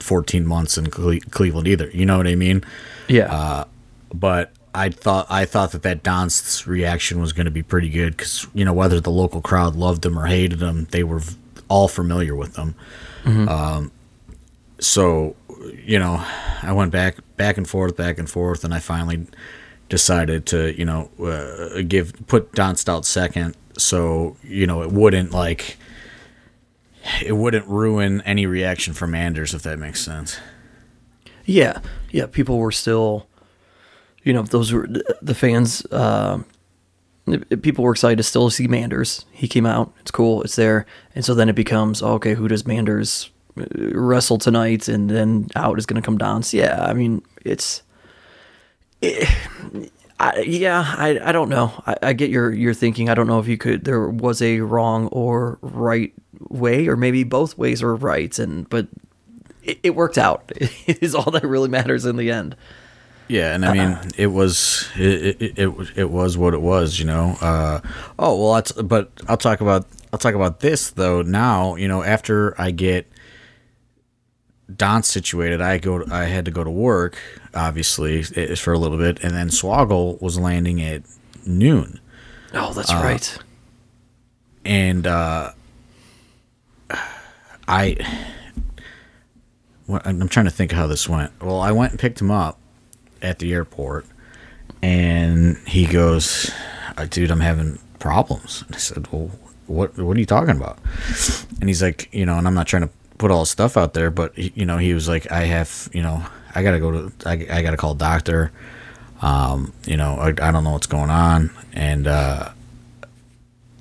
[0.00, 1.88] 14 months in Cle- Cleveland either.
[1.88, 2.62] You know what I mean?
[3.08, 3.64] Yeah,
[4.12, 8.14] But I thought I thought that that Donst's reaction was going to be pretty good
[8.14, 11.34] because you know whether the local crowd loved him or hated him, they were v-
[11.68, 12.74] all familiar with them.
[13.24, 13.90] Um,
[14.78, 15.34] so
[15.84, 16.24] you know,
[16.62, 19.26] I went back back and forth, back and forth, and I finally
[19.88, 25.32] decided to you know uh, give put Don Stout second, so you know it wouldn't
[25.32, 25.76] like
[27.22, 30.38] it wouldn't ruin any reaction from Manders if that makes sense.
[31.44, 32.26] Yeah, yeah.
[32.26, 33.26] People were still,
[34.22, 34.88] you know, those were
[35.20, 35.84] the fans.
[35.86, 36.42] Uh,
[37.62, 39.26] people were excited to still see Manders.
[39.32, 39.92] He came out.
[40.00, 40.42] It's cool.
[40.42, 40.86] It's there.
[41.14, 42.34] And so then it becomes oh, okay.
[42.34, 44.88] Who does Manders wrestle tonight?
[44.88, 46.42] And then out is going to come down.
[46.42, 47.82] So yeah, I mean, it's.
[49.00, 49.28] It,
[50.20, 51.72] I, yeah, I, I don't know.
[51.86, 53.10] I, I get your your thinking.
[53.10, 53.84] I don't know if you could.
[53.84, 56.12] There was a wrong or right
[56.48, 58.38] way, or maybe both ways were right.
[58.38, 58.86] And but
[59.64, 60.52] it, it worked out.
[60.86, 62.56] It is all that really matters in the end.
[63.26, 66.98] Yeah, and I mean, uh, it was it, it, it it was what it was,
[66.98, 67.36] you know.
[67.40, 67.80] Uh,
[68.18, 71.22] oh well, that's but I'll talk about I'll talk about this though.
[71.22, 73.10] Now, you know, after I get
[74.74, 77.18] Don situated, I go I had to go to work,
[77.54, 81.02] obviously, for a little bit, and then Swoggle was landing at
[81.44, 82.00] noon.
[82.54, 83.38] Oh, that's uh, right.
[84.64, 85.52] And uh,
[87.68, 87.96] I
[89.88, 91.32] I'm trying to think how this went.
[91.42, 92.58] Well, I went and picked him up
[93.20, 94.06] at the airport,
[94.82, 96.50] and he goes,
[96.96, 99.30] uh, "Dude, I'm having problems." I said, "Well,
[99.66, 100.78] what what are you talking about?"
[101.60, 103.94] And he's like, "You know," and I'm not trying to put all his stuff out
[103.94, 106.24] there, but you know, he was like, "I have, you know,
[106.54, 108.52] I gotta go to, I, I gotta call doctor.
[109.22, 112.50] Um, you know, I, I don't know what's going on," and uh,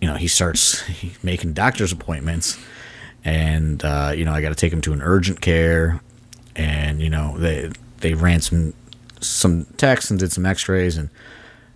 [0.02, 0.84] you know, he starts
[1.24, 2.58] making doctor's appointments.
[3.26, 6.02] And uh, you know I got to take him to an urgent care,
[6.58, 8.74] and you know they they ran some
[9.22, 11.10] some tests and did some X-rays, and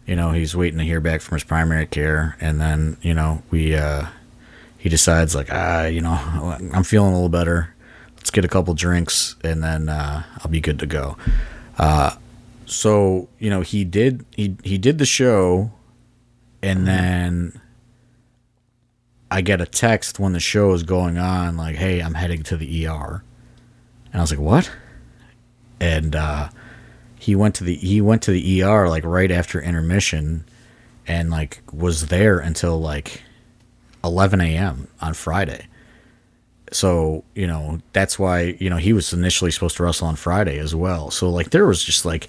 [0.06, 3.42] you know he's waiting to hear back from his primary care, and then you know
[3.50, 4.08] we uh,
[4.88, 6.14] he decides like ah you know
[6.74, 7.76] I'm feeling a little better,
[8.16, 11.18] let's get a couple drinks, and then uh, I'll be good to go.
[11.78, 12.16] Uh,
[12.66, 15.72] so you know he did he he did the show,
[16.64, 17.60] and then
[19.30, 22.56] I get a text when the show is going on, like, "Hey, I'm heading to
[22.56, 23.24] the ER,"
[24.14, 24.72] and I was like, "What?"
[25.82, 26.48] And uh,
[27.20, 30.46] he went to the he went to the ER like right after intermission,
[31.06, 33.24] and like was there until like
[34.04, 34.88] 11 a.m.
[35.02, 35.68] on Friday.
[36.72, 40.60] So you know that's why you know he was initially supposed to wrestle on Friday
[40.60, 41.12] as well.
[41.12, 42.28] So like there was just like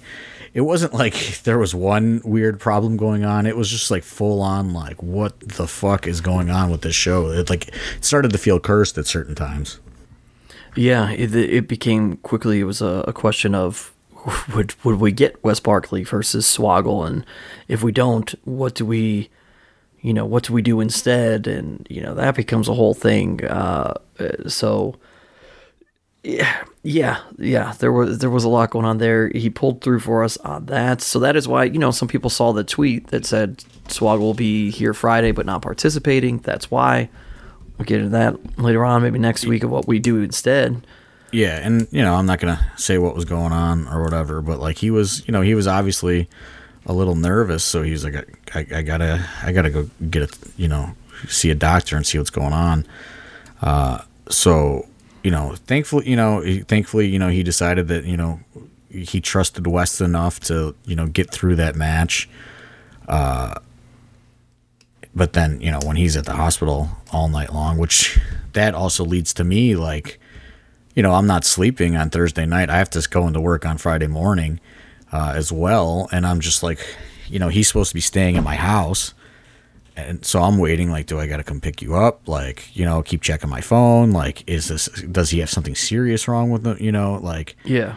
[0.53, 3.45] it wasn't like there was one weird problem going on.
[3.45, 6.95] It was just like full on like what the fuck is going on with this
[6.95, 7.31] show?
[7.31, 9.79] It like started to feel cursed at certain times.
[10.75, 12.59] Yeah, it, it became quickly.
[12.59, 13.93] It was a, a question of
[14.53, 17.25] would would we get Wes Barkley versus Swoggle, and
[17.67, 19.29] if we don't, what do we,
[20.01, 21.47] you know, what do we do instead?
[21.47, 23.43] And you know that becomes a whole thing.
[23.45, 23.95] Uh,
[24.47, 24.95] so
[26.23, 27.73] yeah, yeah, yeah.
[27.79, 29.29] There was there was a lot going on there.
[29.29, 31.01] He pulled through for us on that.
[31.01, 33.57] So that is why you know some people saw the tweet that said
[33.87, 36.39] Swoggle be here Friday but not participating.
[36.39, 37.09] That's why.
[37.77, 40.85] We'll get into that later on, maybe next week of what we do instead.
[41.31, 44.59] Yeah, and you know I'm not gonna say what was going on or whatever, but
[44.59, 46.27] like he was, you know, he was obviously
[46.85, 48.15] a little nervous, so he was like,
[48.55, 50.95] I, I, I gotta, I gotta go get a, you know,
[51.27, 52.85] see a doctor and see what's going on.
[53.61, 54.87] Uh, so
[55.23, 58.39] you know, thankfully, you know, thankfully, you know, he decided that you know
[58.89, 62.29] he trusted Wes enough to you know get through that match.
[63.07, 63.55] Uh,
[65.15, 68.19] but then you know when he's at the hospital all night long, which
[68.53, 70.19] that also leads to me like,
[70.95, 72.69] you know, I'm not sleeping on Thursday night.
[72.69, 74.59] I have to go into work on Friday morning
[75.11, 76.79] uh, as well, and I'm just like,
[77.27, 79.13] you know, he's supposed to be staying at my house
[80.07, 80.89] and so I'm waiting.
[80.91, 82.27] Like, do I got to come pick you up?
[82.27, 84.11] Like, you know, keep checking my phone.
[84.11, 84.85] Like, is this?
[85.11, 86.75] Does he have something serious wrong with the?
[86.75, 87.55] You know, like.
[87.63, 87.95] Yeah.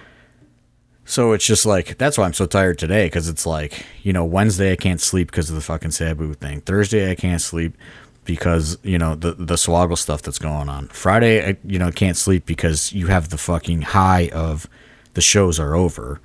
[1.05, 4.25] So it's just like that's why I'm so tired today because it's like you know
[4.25, 6.61] Wednesday I can't sleep because of the fucking Sabu thing.
[6.61, 7.77] Thursday I can't sleep
[8.25, 10.87] because you know the the swoggle stuff that's going on.
[10.89, 14.69] Friday I you know can't sleep because you have the fucking high of
[15.15, 16.21] the shows are over.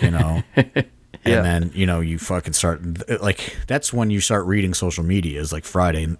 [0.00, 0.42] You know.
[1.24, 1.42] and yeah.
[1.42, 2.80] then you know you fucking start
[3.20, 6.16] like that's when you start reading social media is like Friday,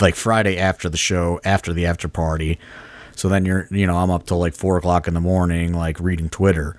[0.00, 2.58] like Friday after the show, after the after party.
[3.14, 5.98] So then you're you know I'm up till like four o'clock in the morning, like
[6.00, 6.78] reading Twitter,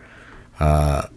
[0.59, 1.07] uh,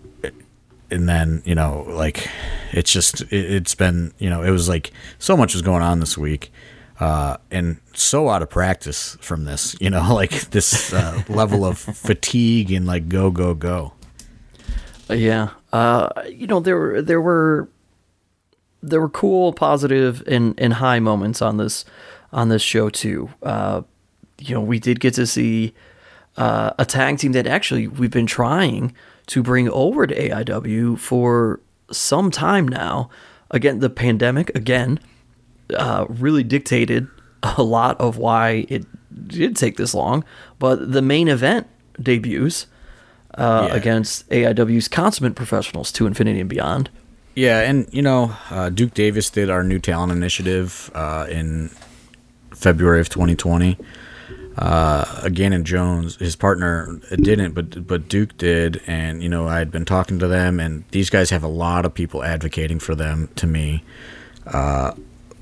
[0.91, 2.29] and then you know like
[2.73, 6.01] it's just it, has been you know it was like so much was going on
[6.01, 6.53] this week.
[6.99, 11.79] Uh, and so out of practice from this, you know, like this uh, level of
[11.79, 13.95] fatigue and like go go go.
[15.13, 17.69] Yeah, uh, you know there were there were
[18.83, 21.85] there were cool, positive, and and high moments on this
[22.33, 23.31] on this show too.
[23.43, 23.83] Uh,
[24.39, 25.75] you know, we did get to see
[26.37, 28.95] uh, a tag team that actually we've been trying
[29.27, 33.11] to bring over to AIW for some time now.
[33.51, 35.01] Again, the pandemic again
[35.77, 37.09] uh, really dictated
[37.43, 38.87] a lot of why it
[39.29, 40.25] did take this long.
[40.59, 41.67] But the main event
[42.01, 42.67] debuts
[43.37, 43.77] uh, Yeah.
[43.77, 46.91] against AIW's consummate professionals to Infinity and Beyond.
[47.35, 51.71] Yeah, and you know, uh, Duke Davis did our new talent initiative uh, in
[52.55, 53.79] February of 2020.
[54.59, 59.59] Uh, again, and Jones, his partner, didn't, but but Duke did, and you know, I
[59.59, 62.95] had been talking to them, and these guys have a lot of people advocating for
[62.95, 63.85] them to me
[64.47, 64.93] uh,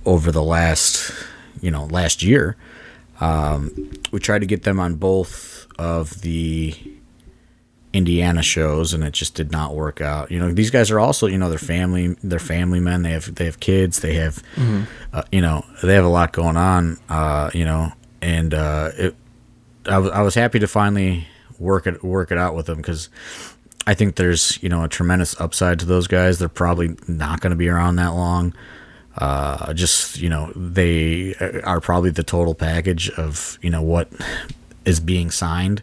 [0.05, 1.11] over the last,
[1.61, 2.55] you know, last year.
[3.21, 6.75] Um, we tried to get them on both of the
[7.93, 10.31] Indiana shows, and it just did not work out.
[10.31, 13.03] You know, these guys are also, you know, they're family, they're family men.
[13.03, 14.01] They have they have kids.
[14.01, 14.43] They have,
[15.13, 16.99] uh, you know, they have a lot going on.
[17.09, 19.17] Uh, you know, and uh, it,
[19.87, 21.27] I was I was happy to finally
[21.59, 23.09] work it work it out with them because
[23.87, 26.39] I think there's you know a tremendous upside to those guys.
[26.39, 28.55] They're probably not going to be around that long.
[29.17, 31.35] Uh, just you know, they
[31.65, 34.13] are probably the total package of you know what
[34.85, 35.83] is being signed.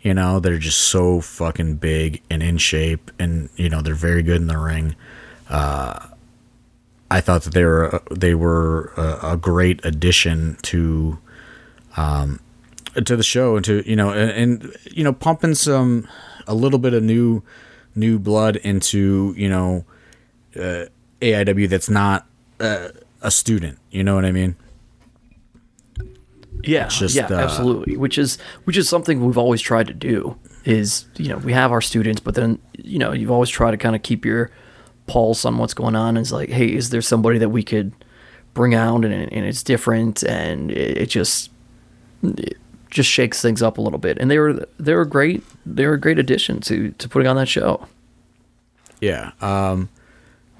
[0.00, 4.22] You know, they're just so fucking big and in shape, and you know they're very
[4.22, 4.94] good in the ring.
[5.48, 6.08] Uh,
[7.10, 11.18] I thought that they were they were a, a great addition to
[11.96, 12.40] um,
[12.94, 16.06] to the show and to you know and, and you know pumping some
[16.46, 17.42] a little bit of new
[17.94, 19.84] new blood into you know
[20.56, 20.86] uh,
[21.20, 22.26] AIW that's not
[22.60, 22.88] uh,
[23.22, 23.78] a student.
[23.90, 24.56] You know what I mean?
[26.64, 27.96] Yeah, just, yeah, uh, absolutely.
[27.96, 30.36] Which is which is something we've always tried to do.
[30.64, 33.76] Is you know we have our students, but then you know you've always tried to
[33.76, 34.50] kind of keep your
[35.06, 36.10] pulse on what's going on.
[36.10, 37.92] And it's like, hey, is there somebody that we could
[38.54, 41.50] bring out and, and it's different and it, it just
[42.22, 42.56] it
[42.90, 44.18] just shakes things up a little bit.
[44.18, 45.42] And they were they were great.
[45.64, 47.86] They were a great addition to to putting on that show.
[49.00, 49.32] Yeah.
[49.40, 49.88] Um,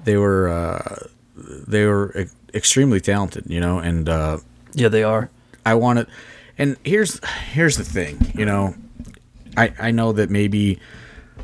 [0.03, 4.37] they were uh, they were extremely talented, you know, and uh,
[4.73, 5.29] Yeah, they are.
[5.65, 6.07] I want wanted.
[6.57, 7.19] And here's
[7.51, 8.75] here's the thing, you know,
[9.55, 10.79] I I know that maybe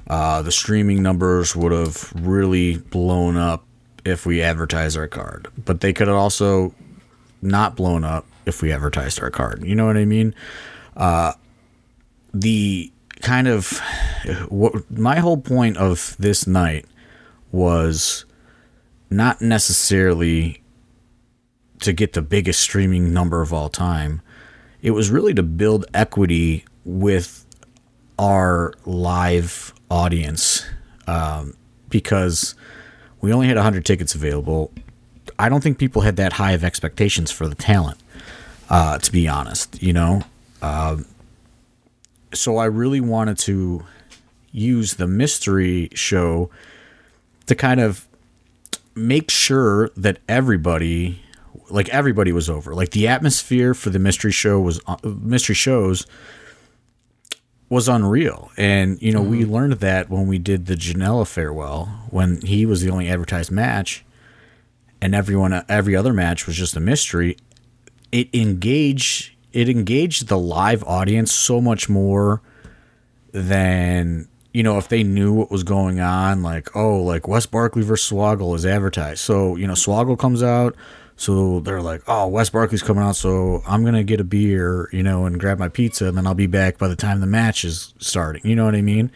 [0.07, 3.65] uh, the streaming numbers would have really blown up
[4.03, 6.73] if we advertised our card, but they could have also
[7.41, 9.63] not blown up if we advertised our card.
[9.63, 10.35] You know what I mean?
[10.95, 11.33] Uh,
[12.33, 12.91] the
[13.21, 13.79] kind of
[14.49, 16.85] what my whole point of this night
[17.51, 18.25] was
[19.09, 20.61] not necessarily
[21.85, 24.21] to get the biggest streaming number of all time.
[24.81, 27.45] It was really to build equity with
[28.19, 30.65] our live audience
[31.07, 31.55] um,
[31.89, 32.55] because
[33.21, 34.71] we only had 100 tickets available.
[35.39, 37.99] I don't think people had that high of expectations for the talent,
[38.69, 40.23] uh, to be honest, you know?
[40.61, 41.05] Um,
[42.33, 43.83] so I really wanted to
[44.51, 46.49] use the mystery show
[47.45, 48.07] to kind of
[48.95, 51.21] make sure that everybody
[51.69, 52.73] like everybody was over.
[52.73, 56.05] Like the atmosphere for the mystery show was uh, mystery shows
[57.69, 58.51] was unreal.
[58.57, 62.81] And you know we learned that when we did the Janela farewell when he was
[62.81, 64.05] the only advertised match
[65.01, 67.37] and everyone every other match was just a mystery
[68.11, 72.41] it engaged it engaged the live audience so much more
[73.31, 77.83] than you know if they knew what was going on like oh like Wes Barkley
[77.83, 79.19] versus Swoggle is advertised.
[79.19, 80.75] So you know Swoggle comes out
[81.17, 85.03] so they're like oh Wes Barkley's coming out so I'm gonna get a beer you
[85.03, 87.63] know and grab my pizza and then I'll be back by the time the match
[87.63, 88.41] is starting.
[88.45, 89.11] You know what I mean?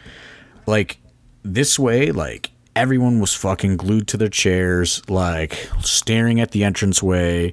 [0.66, 0.98] Like
[1.42, 7.52] this way like everyone was fucking glued to their chairs like staring at the entranceway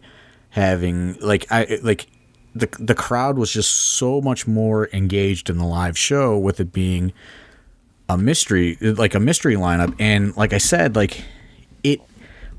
[0.52, 2.08] having like I like
[2.56, 6.72] the the crowd was just so much more engaged in the live show with it
[6.72, 7.14] being
[8.10, 9.96] a mystery like a mystery lineup.
[10.00, 11.24] And like I said like
[11.84, 12.02] it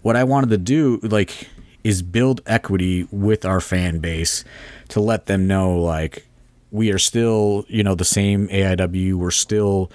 [0.03, 1.49] what I wanted to do like
[1.89, 4.45] is build equity with our fan base
[4.89, 6.27] to let them know like
[6.71, 9.91] we are still you know the same AIW we're still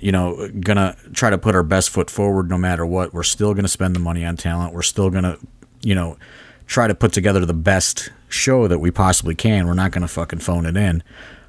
[0.00, 3.12] you know gonna try to put our best foot forward no matter what.
[3.12, 4.72] We're still gonna spend the money on talent.
[4.72, 5.36] We're still gonna
[5.82, 6.16] you know
[6.66, 9.66] try to put together the best show that we possibly can.
[9.66, 11.02] We're not gonna fucking phone it in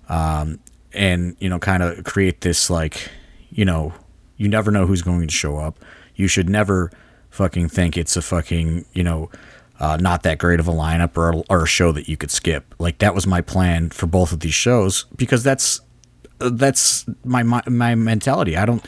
[0.10, 0.60] um,
[0.94, 3.10] and you know kind of create this like
[3.52, 3.94] you know
[4.38, 5.80] you never know who's going to show up.
[6.16, 6.92] You should never
[7.30, 9.30] fucking think it's a fucking you know
[9.80, 12.76] uh, not that great of a lineup or, or a show that you could skip.
[12.80, 15.82] Like that was my plan for both of these shows because that's
[16.40, 18.58] that's my my, my mentality.
[18.58, 18.86] I don't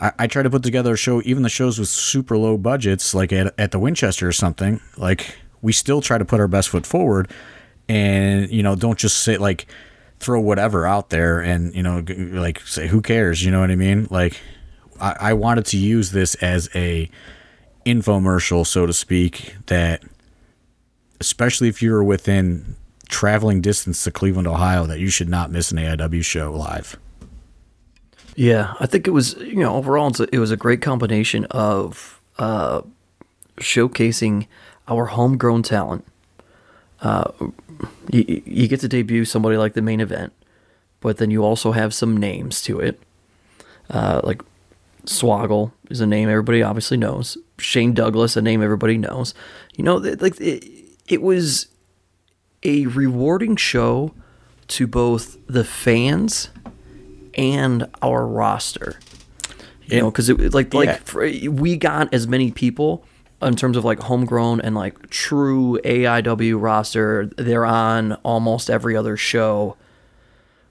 [0.00, 3.14] I, I try to put together a show even the shows with super low budgets
[3.14, 6.68] like at, at the winchester or something like we still try to put our best
[6.68, 7.30] foot forward
[7.88, 9.66] and you know don't just say like
[10.20, 13.44] throw whatever out there and you know like say who cares?
[13.44, 14.08] You know what i mean?
[14.10, 14.40] Like
[15.00, 17.10] I, I wanted to use this as a
[17.84, 20.02] infomercial, so to speak, that
[21.24, 22.76] especially if you're within
[23.08, 26.96] traveling distance to Cleveland, Ohio, that you should not miss an AIW show live.
[28.36, 32.82] Yeah, I think it was you know overall it was a great combination of uh,
[33.58, 34.46] showcasing
[34.88, 36.04] our homegrown talent.
[37.00, 37.30] Uh,
[38.10, 40.32] you, you get to debut somebody like the main event,
[41.00, 43.00] but then you also have some names to it.
[43.88, 44.42] Uh, like
[45.06, 47.38] Swoggle is a name everybody obviously knows.
[47.58, 49.34] Shane Douglas, a name everybody knows.
[49.76, 51.66] You know, like it, it was
[52.62, 54.14] a rewarding show
[54.68, 56.50] to both the fans
[57.34, 58.98] and our roster.
[59.86, 60.96] You know, because it like like Yeah.
[61.04, 63.04] for, we got as many people
[63.42, 67.26] in terms of like homegrown and like true AIW roster.
[67.36, 69.76] They're on almost every other show,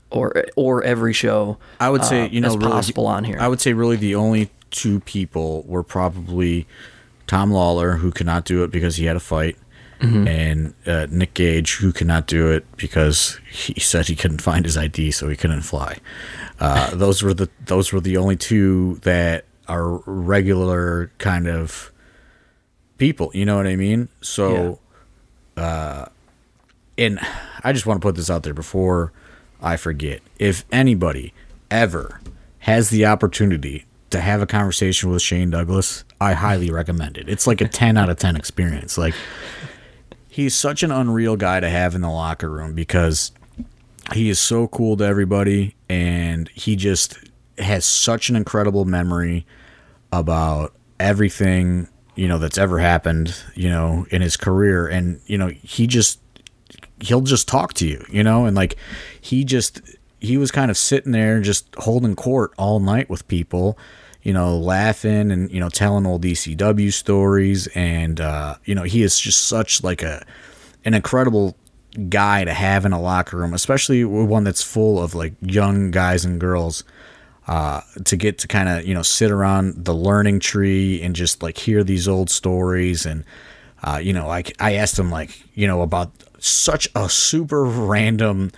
[0.10, 1.58] or or every show.
[1.80, 3.38] I would say uh, you know really, possible on here.
[3.40, 6.66] I would say really the only two people were probably
[7.28, 9.58] Tom Lawlor, who could not do it because he had a fight,
[10.00, 10.28] Mm-hmm.
[10.28, 14.66] and uh, Nick Gage, who could not do it because he said he couldn't find
[14.66, 15.98] his ID, so he couldn't fly.
[16.60, 21.92] Uh, those were the those were the only two that are regular kind of
[22.98, 23.32] people.
[23.34, 24.10] You know what I mean?
[24.22, 24.80] So.
[25.56, 26.06] uh,
[26.98, 27.20] and
[27.64, 29.12] I just want to put this out there before
[29.62, 30.22] I forget.
[30.40, 31.34] If anybody
[31.72, 32.20] ever
[32.60, 37.28] has the opportunity to have a conversation with Shane Douglas, I highly recommend it.
[37.28, 38.98] It's like a 10 out of 10 experience.
[38.98, 39.16] Like
[40.34, 43.32] he's such an unreal guy to have in the locker room because
[44.14, 47.20] he is so cool to everybody and he just
[47.60, 49.46] has such an incredible memory
[50.12, 54.88] about everything you know that's ever happened you know in his career.
[54.88, 56.20] And you know he just
[57.00, 58.76] he'll just talk to you you know and like
[59.22, 59.82] he just
[60.20, 63.78] he was kind of sitting there just holding court all night with people
[64.24, 67.68] you know laughing and you know telling old ECW stories.
[67.68, 70.26] And uh you know he is just such like a
[70.86, 71.56] an incredible
[72.10, 76.26] guy to have in a locker room especially one that's full of like young guys
[76.26, 76.84] and girls
[77.48, 81.44] uh, to get to kind of you know sit around the learning tree and just
[81.44, 83.06] like hear these old stories.
[83.06, 83.24] And
[83.84, 88.52] uh, you know like I asked him like you know about such a super random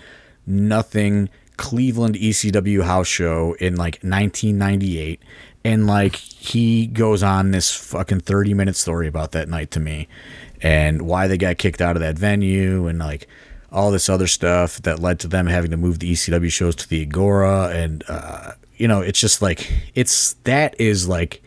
[0.45, 5.21] nothing Cleveland ECW house show in like 1998
[5.65, 10.07] and like he goes on this fucking 30 minute story about that night to me
[10.61, 13.27] and why they got kicked out of that venue and like
[13.71, 16.87] all this other stuff that led to them having to move the ECW shows to
[16.87, 17.69] the Agora.
[17.69, 21.41] And uh, you know it's just like it's that is like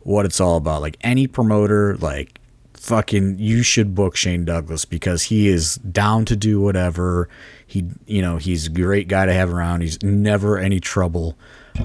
[0.00, 0.80] what it's all about.
[0.80, 2.40] Like any promoter like
[2.74, 7.28] fucking you should book Shane Douglas because he is down to do whatever.
[7.66, 9.80] He you know he's a great guy to have around.
[9.80, 11.36] He's never any trouble.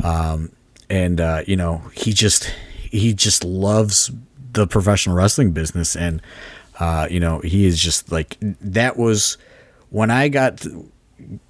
[0.03, 0.51] Um
[0.89, 4.11] and uh you know he just he just loves
[4.53, 6.21] the professional wrestling business and
[6.79, 9.38] uh you know he is just like that was
[9.93, 10.65] when I got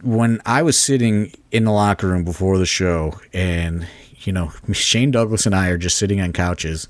[0.02, 3.88] when I was sitting in the locker room before the show, and
[4.20, 6.90] you know Shane Douglas and I are just sitting on couches,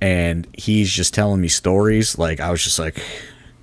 [0.00, 2.18] and he's just telling me stories.
[2.18, 3.02] Like I was just like,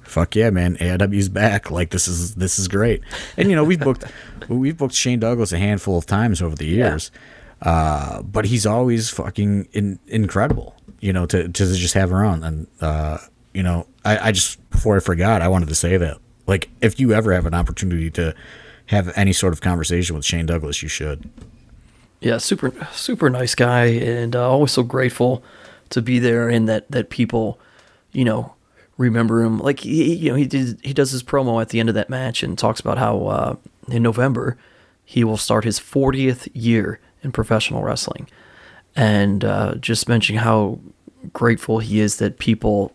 [0.01, 0.75] "Fuck yeah, man!
[0.77, 1.69] AIW's back!
[1.69, 3.01] Like this is this is great."
[3.37, 4.05] And you know we've booked
[4.49, 7.11] we've booked Shane Douglas a handful of times over the years,
[7.61, 10.75] uh, but he's always fucking in, incredible.
[11.01, 13.19] You know to to just have around and uh,
[13.53, 16.99] you know I, I just before I forgot I wanted to say that like if
[16.99, 18.35] you ever have an opportunity to
[18.87, 21.29] have any sort of conversation with Shane Douglas, you should.
[22.21, 25.43] Yeah, super super nice guy, and uh, always so grateful
[25.91, 27.59] to be there, and that that people,
[28.11, 28.55] you know,
[28.97, 29.59] remember him.
[29.59, 32.09] Like he, you know, he did he does his promo at the end of that
[32.09, 33.55] match and talks about how uh,
[33.87, 34.57] in November
[35.05, 38.27] he will start his 40th year in professional wrestling,
[38.95, 40.79] and uh, just mentioning how
[41.33, 42.93] grateful he is that people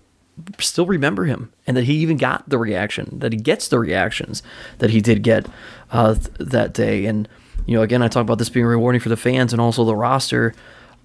[0.59, 4.43] still remember him and that he even got the reaction that he gets the reactions
[4.79, 5.47] that he did get
[5.93, 7.05] uh, th- that day.
[7.07, 7.29] And
[7.67, 9.95] you know again i talk about this being rewarding for the fans and also the
[9.95, 10.53] roster.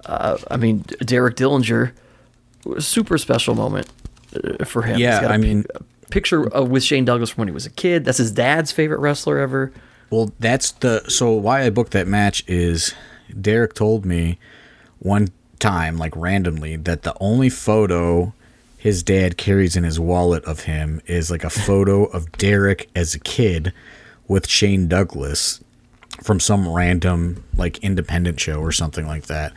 [0.06, 1.92] Uh, i mean derek dillinger
[2.80, 3.88] super special moment
[4.36, 4.98] uh, for him.
[5.00, 7.54] Yeah, He's got a I mean- pi- picture of, with shane douglas from when he
[7.54, 8.04] was a kid.
[8.06, 9.72] That's his dad's favorite wrestler ever
[10.10, 12.94] Well, that's the so why I booked that match is
[13.40, 14.40] Derek told me
[15.00, 15.30] one
[15.60, 18.34] time like randomly that the only photo
[18.78, 23.14] his dad carries in his wallet of him is like a photo of Derek as
[23.14, 23.74] a kid
[24.28, 25.62] with Shane Douglas
[26.24, 29.54] from some random like independent show or something like that.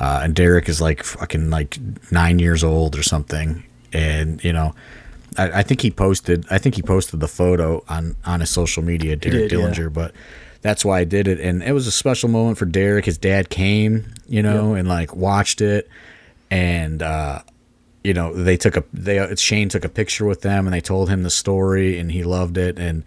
[0.00, 1.78] Uh, and Derek is like fucking like
[2.10, 3.62] nine years old or something.
[3.92, 4.74] And you know,
[5.38, 6.46] I, I think he posted.
[6.50, 9.66] I think he posted the photo on on his social media, Derek did, yeah.
[9.66, 9.92] Dillinger.
[9.92, 10.12] But
[10.62, 11.40] that's why I did it.
[11.40, 13.04] And it was a special moment for Derek.
[13.04, 15.88] His dad came, you know, and like watched it,
[16.50, 17.42] and uh,
[18.04, 21.08] you know they took a they Shane took a picture with them, and they told
[21.08, 22.78] him the story, and he loved it.
[22.78, 23.04] And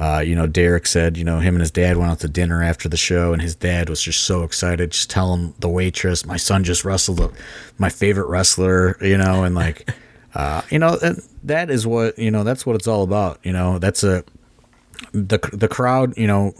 [0.00, 2.62] uh, you know, Derek said, you know, him and his dad went out to dinner
[2.62, 6.38] after the show, and his dad was just so excited, just telling the waitress, "My
[6.38, 7.34] son just wrestled
[7.76, 9.90] my favorite wrestler," you know, and like,
[10.34, 10.98] uh, you know,
[11.44, 12.44] that is what you know.
[12.44, 13.38] That's what it's all about.
[13.42, 14.24] You know, that's a
[15.12, 16.16] the the crowd.
[16.16, 16.54] You know,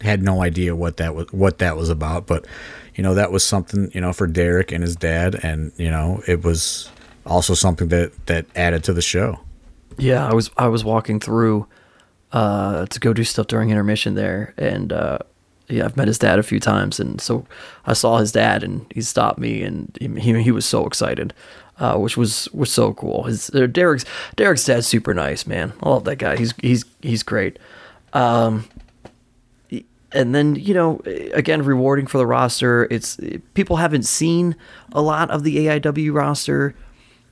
[0.00, 2.46] had no idea what that was what that was about, but
[2.94, 6.22] you know, that was something you know for Derek and his dad, and you know,
[6.26, 6.90] it was
[7.26, 9.40] also something that that added to the show.
[9.96, 11.66] Yeah, I was I was walking through
[12.32, 15.18] uh, to go do stuff during intermission there, and uh,
[15.68, 17.46] yeah, I've met his dad a few times, and so
[17.86, 21.34] I saw his dad, and he stopped me, and he he was so excited,
[21.78, 23.24] uh, which was was so cool.
[23.24, 24.04] His uh, Derek's
[24.36, 25.72] Derek's dad's super nice, man.
[25.82, 26.36] I love that guy.
[26.36, 27.58] He's he's he's great.
[28.12, 28.68] Um,
[30.12, 31.00] and then you know,
[31.32, 32.86] again, rewarding for the roster.
[32.90, 33.18] It's
[33.54, 34.56] people haven't seen
[34.92, 36.74] a lot of the AIW roster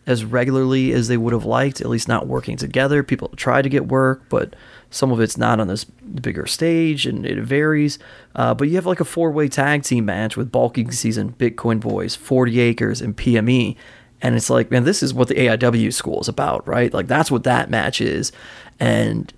[0.07, 3.03] as regularly as they would have liked, at least not working together.
[3.03, 4.55] People try to get work, but
[4.89, 7.99] some of it's not on this bigger stage and it varies.
[8.37, 11.81] Uh, but you have like a four way tag team match with Bulking Season, Bitcoin
[11.81, 13.77] Boys, 40 Acres, and PME.
[14.23, 16.93] And it's like, man, this is what the AIW school is about, right?
[16.93, 18.33] Like, that's what that match is.
[18.81, 19.33] And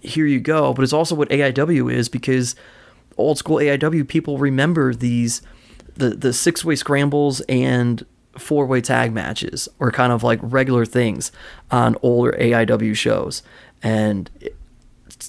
[0.00, 0.72] here you go.
[0.72, 2.56] But it's also what AIW is because
[3.16, 5.42] old school AIW people remember these
[5.94, 8.04] the, the six way scrambles and
[8.38, 11.32] four way tag matches or kind of like regular things
[11.70, 13.42] on older AIW shows.
[13.82, 14.30] And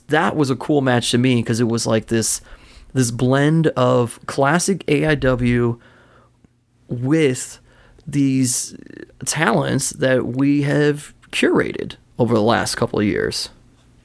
[0.08, 2.41] that was a cool match to me because it was like this
[2.93, 5.80] this blend of classic AIW
[6.88, 7.60] with
[8.06, 8.76] these
[9.26, 13.49] talents that we have curated over the last couple of years.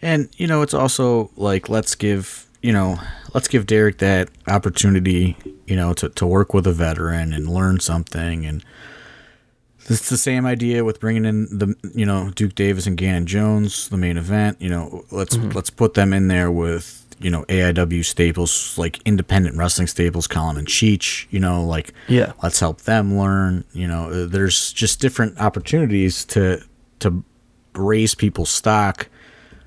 [0.00, 2.98] And you know, it's also like let's give you know
[3.34, 5.36] let's give Derek that opportunity,
[5.66, 8.64] you know, to to work with a veteran and learn something and
[9.90, 13.88] it's the same idea with bringing in the you know Duke Davis and Gannon Jones,
[13.88, 14.60] the main event.
[14.60, 15.50] You know, let's mm-hmm.
[15.50, 20.56] let's put them in there with you know AIW staples like independent wrestling staples, Colin
[20.56, 21.26] and Cheech.
[21.30, 23.64] You know, like yeah, let's help them learn.
[23.72, 26.62] You know, uh, there's just different opportunities to
[27.00, 27.24] to
[27.74, 29.08] raise people's stock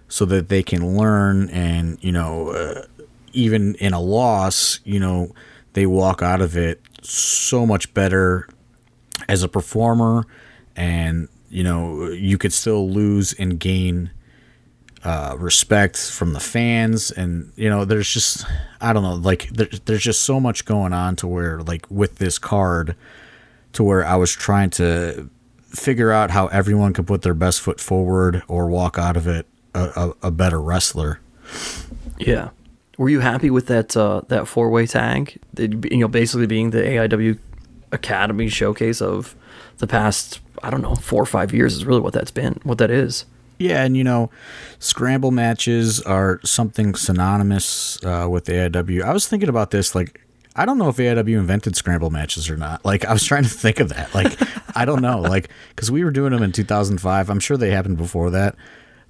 [0.08, 2.86] so that they can learn and you know uh,
[3.34, 5.34] even in a loss, you know
[5.74, 8.48] they walk out of it so much better
[9.28, 10.26] as a performer,
[10.76, 14.12] and you know you could still lose and gain
[15.04, 18.46] uh, respect from the fans, and you know there's just
[18.80, 22.18] I don't know like there, there's just so much going on to where like with
[22.18, 22.96] this card,
[23.74, 25.30] to where I was trying to
[25.62, 29.48] figure out how everyone could put their best foot forward or walk out of it
[29.74, 31.20] a, a, a better wrestler.
[32.18, 32.50] Yeah.
[32.98, 35.40] Were you happy with that uh, that four way tag?
[35.58, 37.40] You know, basically being the AIW
[37.92, 39.36] academy showcase of
[39.78, 42.78] the past I don't know four or five years is really what that's been what
[42.78, 43.26] that is.
[43.62, 44.32] Yeah, and you know,
[44.80, 49.04] scramble matches are something synonymous uh, with AIW.
[49.04, 50.20] I was thinking about this, like,
[50.56, 52.84] I don't know if AIW invented scramble matches or not.
[52.84, 54.16] Like, I was trying to think of that.
[54.16, 54.36] Like,
[54.76, 57.30] I don't know, like, because we were doing them in 2005.
[57.30, 58.56] I'm sure they happened before that.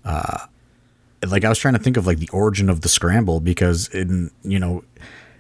[0.04, 0.40] Uh,
[1.26, 4.32] like, I was trying to think of like the origin of the scramble because in
[4.44, 4.84] you know,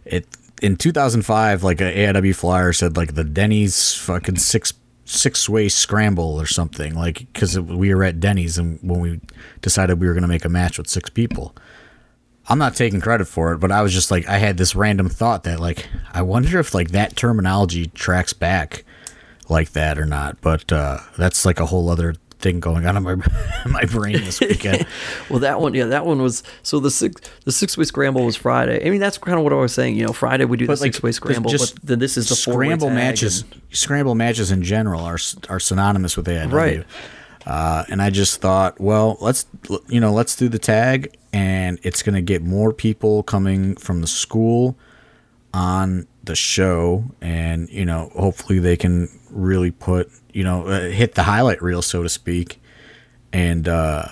[0.06, 0.26] it
[0.62, 4.72] in 2005, like a AIW flyer said, like the Denny's fucking six
[5.12, 9.20] six way scramble or something, like because we were at Denny's and when we
[9.62, 11.56] decided we were going to make a match with six people.
[12.48, 15.10] I'm not taking credit for it, but I was just like, I had this random
[15.10, 18.84] thought that like, I wonder if like that terminology tracks back
[19.48, 20.42] like that or not.
[20.42, 23.16] But uh, that's like a whole other thing going on in my
[23.66, 24.86] my brain this weekend.
[25.30, 28.36] well, that one, yeah, that one was so the six the six way scramble was
[28.36, 28.86] Friday.
[28.86, 29.96] I mean, that's kind of what I was saying.
[29.96, 32.30] You know, Friday we do but the like, six way scramble, but then this is
[32.30, 33.44] the scramble matches.
[33.44, 35.20] And, scramble matches in general are
[35.50, 36.52] are synonymous with AIW.
[36.52, 36.86] Right.
[37.46, 39.46] Uh, and I just thought, well, let's
[39.88, 44.02] you know, let's do the tag, and it's going to get more people coming from
[44.02, 44.78] the school
[45.54, 51.16] on the show, and you know, hopefully they can really put you know, uh, hit
[51.16, 52.62] the highlight reel, so to speak.
[53.34, 54.06] And, uh,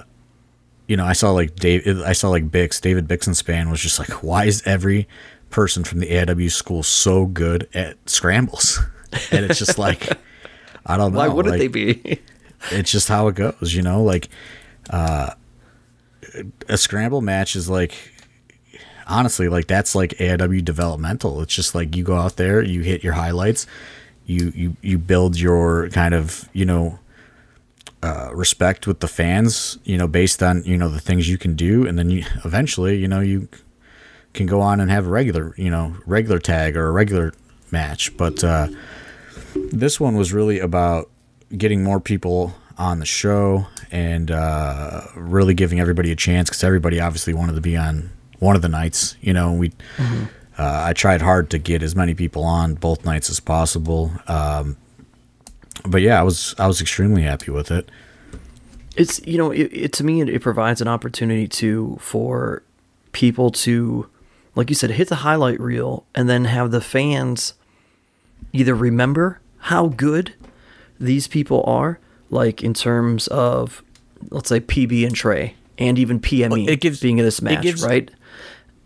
[0.87, 4.23] you know, I saw like Dave, I saw like Bix, David Bixenspan was just like,
[4.23, 5.07] why is every
[5.49, 8.79] person from the AIW school so good at scrambles?
[9.31, 10.09] and it's just like,
[10.85, 11.19] I don't know.
[11.19, 12.19] Why wouldn't like, they be?
[12.71, 14.29] it's just how it goes, you know, like,
[14.89, 15.31] uh,
[16.67, 17.93] a scramble match is like,
[19.09, 21.41] honestly, like that's like AIW developmental.
[21.41, 23.67] It's just like you go out there, you hit your highlights,
[24.25, 26.99] you you you build your kind of you know
[28.01, 31.55] uh, respect with the fans, you know, based on you know the things you can
[31.55, 33.49] do, and then you eventually, you know, you
[34.33, 37.33] can go on and have a regular, you know, regular tag or a regular
[37.71, 38.15] match.
[38.15, 38.67] But uh,
[39.55, 41.09] this one was really about
[41.57, 46.99] getting more people on the show and uh, really giving everybody a chance because everybody
[46.99, 48.09] obviously wanted to be on
[48.39, 49.15] one of the nights.
[49.21, 53.29] You know, we uh, I tried hard to get as many people on both nights
[53.29, 54.11] as possible.
[54.27, 54.77] Um,
[55.85, 57.89] but yeah, I was I was extremely happy with it.
[58.97, 62.63] it's you know it, it to me it, it provides an opportunity to for
[63.11, 64.07] people to
[64.55, 67.53] like you said hit the highlight reel and then have the fans
[68.53, 69.39] either remember
[69.73, 70.33] how good
[70.99, 73.81] these people are like in terms of
[74.31, 77.43] let's say pb and trey and even pme Well, it gives- being in this it
[77.45, 78.11] match gives- right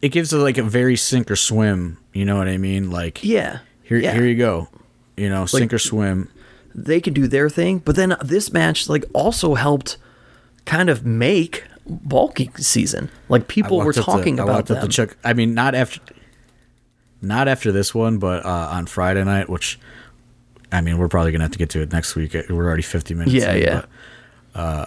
[0.04, 1.98] It gives it like a very sink or swim.
[2.12, 2.92] You know what I mean?
[2.92, 4.14] Like yeah here yeah.
[4.14, 4.68] here you go.
[5.16, 6.30] You know, sink or swim.
[6.76, 9.98] they could do their thing but then this match like also helped
[10.66, 15.18] kind of make Bulking Season like people were to- talking I about walked them Chuck.
[15.24, 16.00] I mean, not after,
[17.22, 19.80] not after this one, but uh, on Friday night, which,
[20.72, 22.34] I mean, we're probably gonna have to get to it next week.
[22.34, 23.34] We're already fifty minutes.
[23.34, 23.86] Yeah, in, yeah.
[24.54, 24.86] But, uh,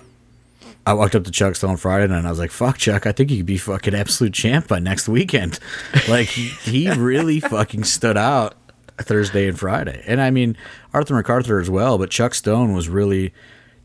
[0.87, 3.07] I walked up to Chuck Stone on Friday night, and I was like, "Fuck, Chuck!
[3.07, 5.59] I think he could be fucking absolute champ by next weekend."
[6.09, 8.55] Like he, he really fucking stood out
[8.99, 10.57] Thursday and Friday, and I mean
[10.95, 11.99] Arthur MacArthur as well.
[11.99, 13.35] But Chuck Stone was really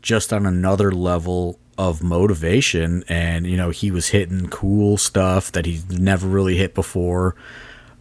[0.02, 5.64] just on another level of motivation and you know he was hitting cool stuff that
[5.64, 7.34] he's never really hit before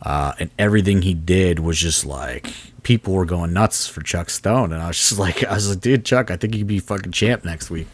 [0.02, 4.74] uh, and everything he did was just like people were going nuts for Chuck Stone
[4.74, 6.80] and I was just like I was like dude Chuck I think he could be
[6.80, 7.88] fucking champ next week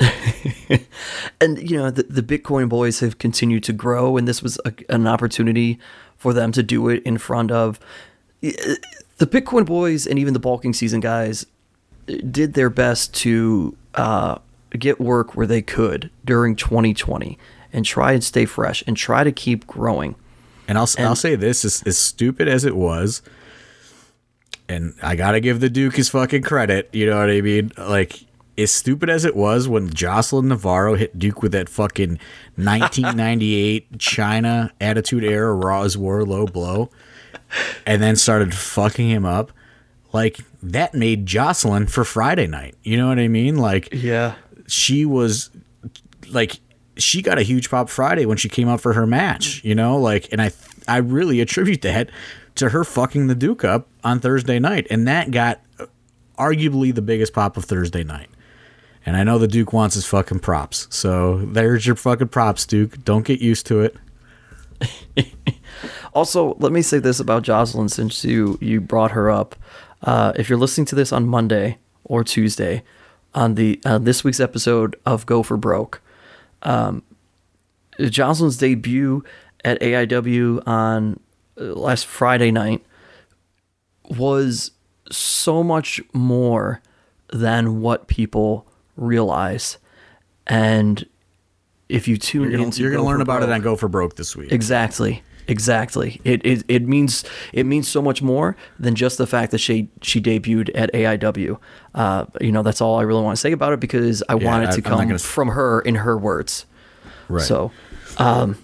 [1.40, 4.72] and you know the, the bitcoin boys have continued to grow and this was a,
[4.88, 5.78] an opportunity
[6.16, 7.80] for them to do it in front of
[8.40, 11.46] the bitcoin boys and even the bulking season guys
[12.30, 14.38] did their best to uh,
[14.78, 17.38] get work where they could during 2020
[17.72, 20.14] and try and stay fresh and try to keep growing.
[20.66, 23.22] And I'll I'll say this as, as stupid as it was
[24.68, 27.72] and I gotta give the Duke his fucking credit you know what I mean?
[27.78, 28.20] Like
[28.58, 32.18] as stupid as it was when Jocelyn Navarro hit Duke with that fucking
[32.56, 36.90] 1998 Chyna Attitude Era Raw Is War low blow,
[37.86, 39.52] and then started fucking him up,
[40.12, 42.74] like that made Jocelyn for Friday night.
[42.82, 43.56] You know what I mean?
[43.56, 44.34] Like yeah
[44.66, 45.50] she was
[46.30, 46.60] like
[46.96, 49.96] she got a huge pop Friday when she came out for her match, you know,
[49.98, 50.50] like and I
[50.86, 52.10] I really attribute that
[52.56, 55.60] to her fucking the Duke up on Thursday night and that got
[56.38, 58.28] arguably the biggest pop of Thursday night.
[59.06, 60.86] And I know the Duke wants his fucking props.
[60.90, 63.02] So there's your fucking props, Duke.
[63.04, 63.96] Don't get used to it.
[66.14, 69.54] Also, let me say this about Jocelyn since you you brought her up.
[70.02, 72.82] Uh, if you're listening to this on Monday or Tuesday,
[73.34, 76.00] on the uh, this week's episode of Go for Broke,
[76.62, 77.02] um,
[78.00, 79.22] Jocelyn's debut
[79.64, 81.20] at AIW on
[81.60, 82.84] uh, last Friday night
[84.08, 84.72] was
[85.10, 86.80] so much more
[87.32, 88.66] than what people
[88.98, 89.78] realize,
[90.46, 91.06] and
[91.88, 93.76] if you tune You're gonna, into you're gonna learn for about it Broke- on Go
[93.76, 94.52] for Broke this week.
[94.52, 95.22] Exactly.
[95.46, 96.20] Exactly.
[96.24, 97.24] It, it it means
[97.54, 101.58] it means so much more than just the fact that she she debuted at AIW.
[101.94, 104.64] Uh, you know, that's all I really want to say about it because I want
[104.64, 106.66] it to I'm come gonna from her in her words.
[107.28, 107.42] Right.
[107.42, 107.72] So,
[108.18, 108.58] um,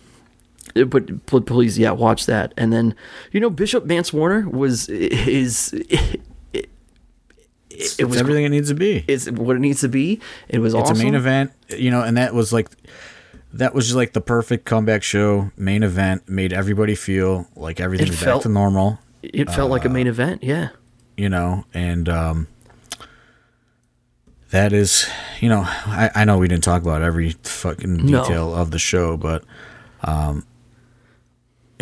[0.75, 2.53] but, but please, yeah, watch that.
[2.57, 2.95] And then,
[3.33, 5.73] you know, Bishop Mance Warner was is
[7.75, 9.05] it, it, was everything it needs to be.
[9.09, 10.21] it's what it needs to be.
[10.49, 10.97] It was it's awesome.
[11.01, 12.69] a main event, you know, and that was like
[13.53, 15.51] that was just like the perfect comeback show.
[15.57, 19.71] Main event made everybody feel like everything It was felt- back to normal, It felt
[19.71, 20.43] like a main event.
[20.43, 20.71] Yeah.
[21.17, 22.47] you know, and um,
[24.51, 25.09] that is,
[25.41, 28.23] you know, I, I know we didn't talk about every fucking No.
[28.23, 29.45] detail of the show, but
[30.03, 30.45] um,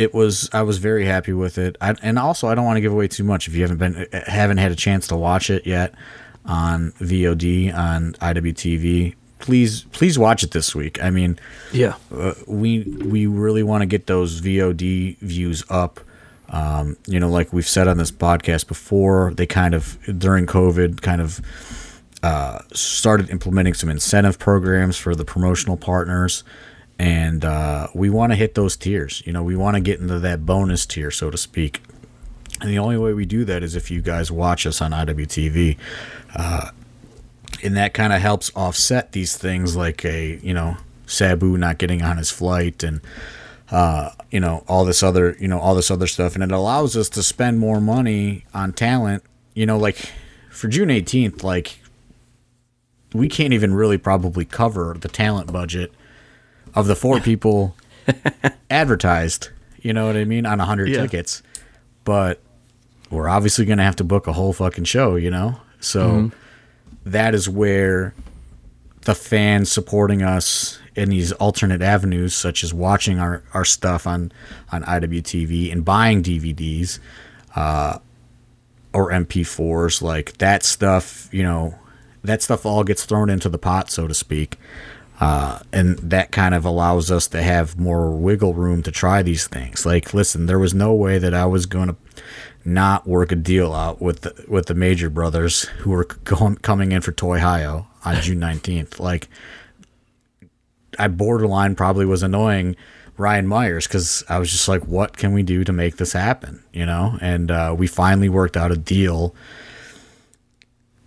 [0.02, 1.76] it was I was very happy with it.
[1.80, 4.06] I, and also, I don't want to give away too much if you haven't been
[4.26, 5.94] haven't had a chance to watch it yet
[6.44, 9.14] on VOD on IWTV.
[9.38, 11.02] Please, please watch it this week.
[11.02, 11.38] I mean,
[11.72, 11.94] Yeah.
[12.14, 16.00] uh, we we really want to get those VOD views up.
[16.48, 21.00] Um, you know, like we've said on this podcast before, they kind of during COVID
[21.00, 21.40] kind of
[22.22, 26.44] uh, started implementing some incentive programs for the promotional partners,
[27.02, 29.22] and uh, we want to hit those tiers.
[29.26, 31.82] You know, we want to get into that bonus tier, so to speak.
[32.60, 35.78] And the only way we do that is if you guys watch us on IWTV
[37.62, 40.76] and that kind of helps offset these things like a you know
[41.06, 43.00] Sabu not getting on his flight and
[43.70, 46.96] uh, you know all this other you know all this other stuff and it allows
[46.96, 49.22] us to spend more money on talent
[49.54, 50.12] you know like
[50.50, 51.80] for June 18th like
[53.14, 55.92] we can't even really probably cover the talent budget
[56.74, 57.76] of the four people
[58.70, 59.50] advertised
[59.80, 60.46] You know what I mean?
[60.46, 61.02] On a hundred Yeah.
[61.02, 61.42] tickets,
[62.04, 62.40] but
[63.10, 65.16] we're obviously going to have to book a whole fucking show.
[65.16, 66.28] You know, so Mm-hmm.
[67.10, 68.14] that is where
[69.02, 74.30] the fans supporting us in these alternate avenues, such as watching our, our stuff on,
[74.70, 76.98] on IWTV and buying DVDs
[77.56, 77.98] uh,
[78.92, 81.74] or MP4s, like that stuff, you know,
[82.22, 84.56] that stuff all gets thrown into the pot, so to speak.
[85.22, 89.46] Uh, and that kind of allows us to have more wiggle room to try these
[89.46, 89.86] things.
[89.86, 91.96] Like, listen, there was no way that I was going to
[92.64, 96.90] not work a deal out with the, with the Major Brothers who were going, coming
[96.90, 98.98] in for Toy Ohio on June nineteenth.
[98.98, 99.28] Like,
[100.98, 102.74] I borderline probably was annoying
[103.14, 106.64] Brian Myers because I was just like, what can we do to make this happen?
[106.72, 109.36] You know, and uh, we finally worked out a deal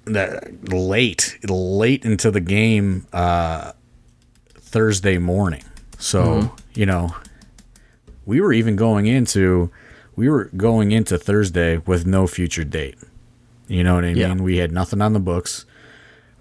[0.06, 3.74] that late, late into the game uh,
[4.76, 5.64] Thursday morning.
[6.00, 7.16] So you know,
[8.26, 9.72] we were even going into
[10.18, 12.98] we were going into Thursday with no future date.
[13.70, 14.44] You know what I mean?
[14.44, 15.64] We had nothing on the books.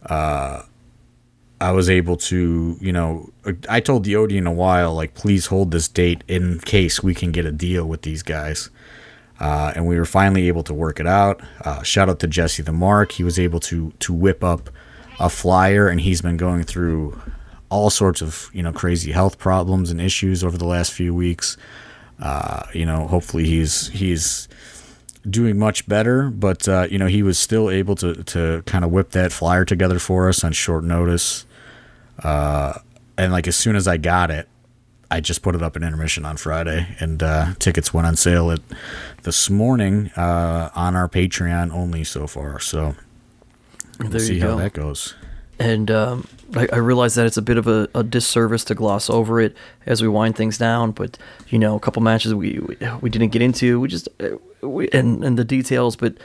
[0.05, 0.63] Uh,
[1.61, 3.31] I was able to, you know,
[3.69, 7.31] I told the Odeon a while, like, please hold this date in case we can
[7.31, 8.69] get a deal with these guys.
[9.39, 11.41] Uh, and we were finally able to work it out.
[11.65, 13.13] Uh, shout out to Jesse the Mark.
[13.13, 14.71] He was able to to whip up
[15.21, 17.21] a flyer, and he's been going through
[17.75, 21.57] all sorts of you know crazy health problems and issues over the last few weeks.
[22.21, 24.49] Uh, you know, hopefully he's he's
[25.29, 28.93] doing much better, but uh, you know he was still able to to kind of
[28.93, 31.47] whip that flyer together for us on short notice.
[32.23, 32.79] Uh,
[33.19, 34.49] and like as soon as I got it,
[35.11, 38.53] I just put it up in intermission on Friday, and uh, tickets went on sale
[38.53, 38.61] at
[39.25, 42.61] this morning uh, on our Patreon only so far.
[42.61, 42.95] So
[43.99, 45.17] we'll see how that goes.
[45.59, 49.09] And um, I, I realize that it's a bit of a, a disservice to gloss
[49.09, 50.93] over it as we wind things down.
[50.93, 53.81] But you know, a couple matches we we, we didn't get into.
[53.81, 54.37] We just uh,
[54.67, 55.97] we, and and the details.
[55.97, 56.17] But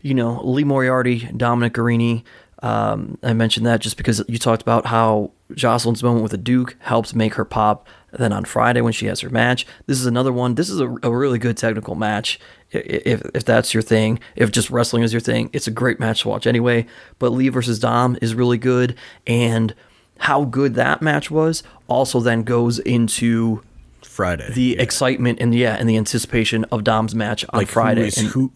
[0.00, 2.24] you know, Lee Moriarty, Dominic Garrini.
[2.60, 6.76] Um, I mentioned that just because you talked about how Jocelyn's moment with the Duke
[6.80, 7.86] helped make her pop.
[8.10, 10.54] Then on Friday when she has her match, this is another one.
[10.54, 12.40] This is a, a really good technical match.
[12.70, 16.22] If if that's your thing, if just wrestling is your thing, it's a great match
[16.22, 16.86] to watch anyway.
[17.18, 18.94] But Lee versus Dom is really good,
[19.26, 19.74] and
[20.18, 23.62] how good that match was also then goes into
[24.02, 24.52] Friday.
[24.52, 24.82] the yeah.
[24.82, 28.02] excitement and yeah, and the anticipation of Dom's match on like Friday.
[28.02, 28.52] who is and, who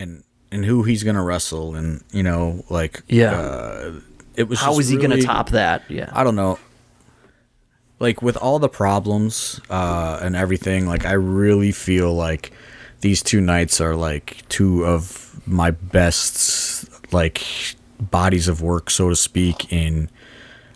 [0.00, 3.32] and and who he's gonna wrestle, and you know, like Yeah.
[3.32, 3.92] uh,
[4.36, 4.60] it was.
[4.60, 5.82] how is is he gonna top that?
[5.90, 6.58] Yeah, I don't know.
[7.98, 12.52] Like with all the problems uh, and everything, like I really feel like
[13.00, 17.44] these two nights are like two of my best like
[18.00, 20.10] bodies of work, so to speak, in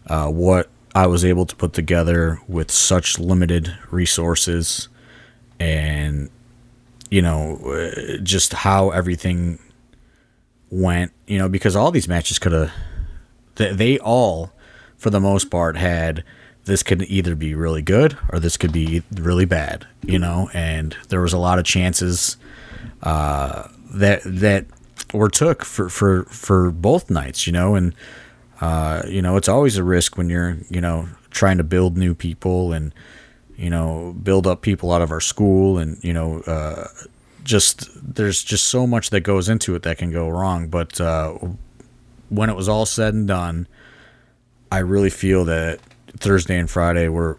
[0.06, 4.88] uh, what I was able to put together with such limited resources,
[5.58, 6.30] and
[7.10, 7.90] you know,
[8.22, 9.58] just how everything
[10.70, 11.12] went.
[11.26, 12.72] You know, because all these matches could have
[13.56, 14.52] they, they all,
[14.96, 16.24] for the most part, had
[16.68, 20.50] this could either be really good or this could be really bad, you know.
[20.52, 22.36] And there was a lot of chances
[23.02, 24.66] uh, that that
[25.12, 27.74] were took for for for both nights, you know.
[27.74, 27.94] And
[28.60, 32.14] uh, you know, it's always a risk when you're you know trying to build new
[32.14, 32.94] people and
[33.56, 36.40] you know build up people out of our school and you know.
[36.42, 36.86] Uh,
[37.44, 41.32] just there's just so much that goes into it that can go wrong, but uh,
[42.28, 43.66] when it was all said and done,
[44.70, 45.80] I really feel that
[46.18, 47.38] Thursday and Friday were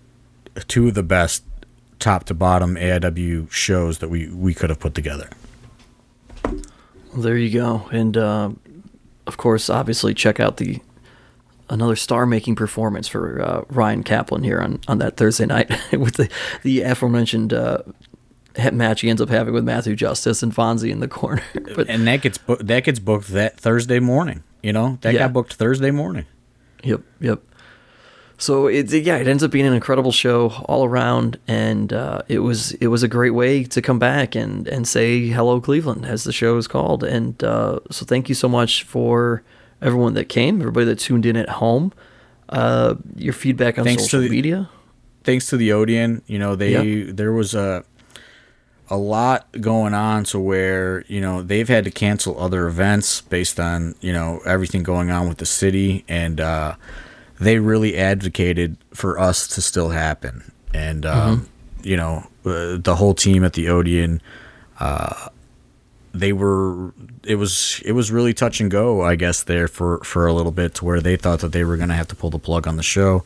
[0.67, 1.43] two of the best
[1.99, 5.29] top to bottom AIW shows that we, we could have put together.
[6.43, 7.87] Well, there you go.
[7.91, 8.51] And uh,
[9.27, 10.79] of course, obviously, check out the
[11.69, 16.29] another star-making performance for uh, Ryan Kaplan here on, on that Thursday night with the
[16.63, 17.79] the aforementioned uh,
[18.73, 21.43] match he ends up having with Matthew Justice and Fonzie in the corner.
[21.75, 24.43] but And that gets bo- that gets booked that Thursday morning.
[24.63, 25.19] You know that Yeah.
[25.21, 26.25] got booked Thursday morning.
[26.83, 27.41] Yep, yep.
[28.41, 32.39] So it yeah, it ends up being an incredible show all around, and uh, it
[32.39, 36.23] was it was a great way to come back and and say hello Cleveland as
[36.23, 39.43] the show is called, and uh, so thank you so much for
[39.81, 41.91] everyone that came, everybody that tuned in at home,
[42.49, 44.69] uh, your feedback on Thanks social the- media.
[45.25, 47.11] thanks to the Odeon, you know, they Yeah.
[47.13, 47.83] there was a
[48.89, 53.59] a lot going on to where, you know, they've had to cancel other events based
[53.59, 56.73] on, you know, everything going on with the city and uh
[57.39, 60.51] they really advocated for us to still happen.
[60.73, 61.49] And um,
[61.83, 64.21] you know, uh, the whole team at the Odeon
[64.79, 65.27] uh
[66.13, 70.25] they were it was it was really touch and go i guess there for for
[70.25, 72.29] a little bit to where they thought that they were going to have to pull
[72.29, 73.23] the plug on the show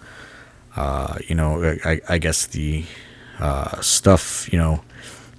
[0.76, 2.84] uh you know i i guess the
[3.39, 4.84] uh, stuff, you know,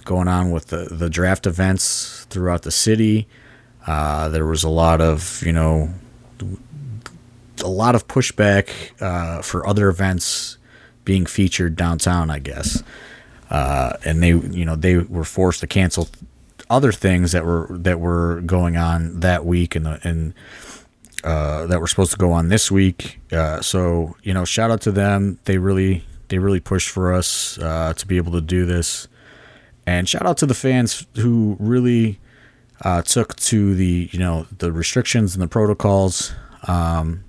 [0.04, 3.26] going on with the, the draft events throughout the city.
[3.86, 5.90] Uh, there was a lot of, you know,
[7.62, 10.58] a lot of pushback uh, for other events
[11.04, 12.82] being featured downtown, I guess.
[13.50, 16.08] Uh, and they, you know, they were forced to cancel
[16.70, 20.34] other things that were that were going on that week and and
[21.22, 23.20] uh, that were supposed to go on this week.
[23.32, 25.38] Uh, so you know, shout out to them.
[25.44, 29.08] They really they really pushed for us uh, to be able to do this,
[29.86, 32.18] and shout out to the fans who really
[32.82, 36.32] uh, took to the you know the restrictions and the protocols,
[36.68, 37.23] um,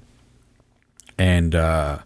[1.18, 2.00] and uh,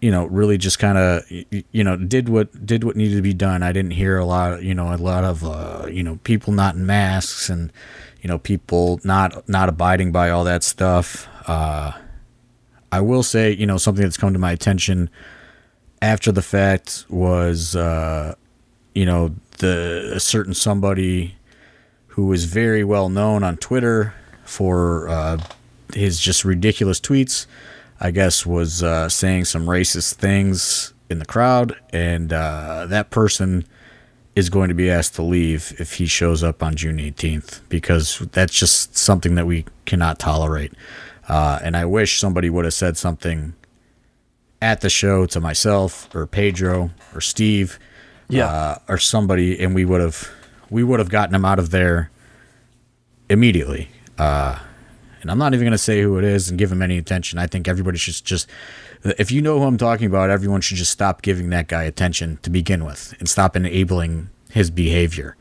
[0.00, 3.34] you know really just kind of you know did what did what needed to be
[3.34, 3.62] done.
[3.62, 6.74] I didn't hear a lot you know a lot of uh, you know people not
[6.74, 7.72] in masks and
[8.20, 11.28] you know people not not abiding by all that stuff.
[11.46, 11.92] Uh,
[12.90, 15.08] I will say you know something that's come to my attention
[16.02, 18.34] after the fact was uh,
[18.94, 21.36] you know the a certain somebody
[22.08, 25.38] who was very well known on Twitter for uh,
[25.94, 27.46] his just ridiculous tweets.
[28.00, 33.64] I guess was uh, saying some racist things in the crowd, and uh, that person
[34.34, 38.18] is going to be asked to leave if he shows up on June 18th because
[38.32, 40.72] that's just something that we cannot tolerate.
[41.28, 43.52] Uh, and I wish somebody would have said something
[44.60, 47.78] at the show to myself or Pedro or Steve,
[48.28, 48.46] Yeah.
[48.46, 50.28] uh, or somebody, and we would have
[50.70, 52.10] we would have gotten him out of there
[53.28, 53.90] immediately.
[54.18, 54.58] Uh,
[55.22, 57.38] and I'm not even going to say who it is and give him any attention.
[57.38, 58.48] I think everybody should just,
[59.04, 62.38] if you know who I'm talking about, everyone should just stop giving that guy attention
[62.42, 65.36] to begin with and stop enabling his behavior,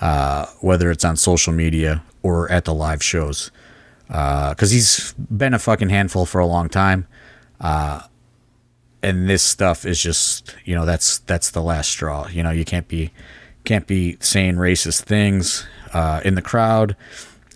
[0.00, 3.50] uh, whether it's on social media or at the live shows.
[4.08, 7.06] Because he's been a fucking handful for a long time.
[7.60, 8.00] Uh,
[9.02, 12.26] and this stuff is just, you know, that's that's the last straw.
[12.28, 13.12] You know, you can't be
[13.64, 16.96] can't be saying racist things uh, in the crowd.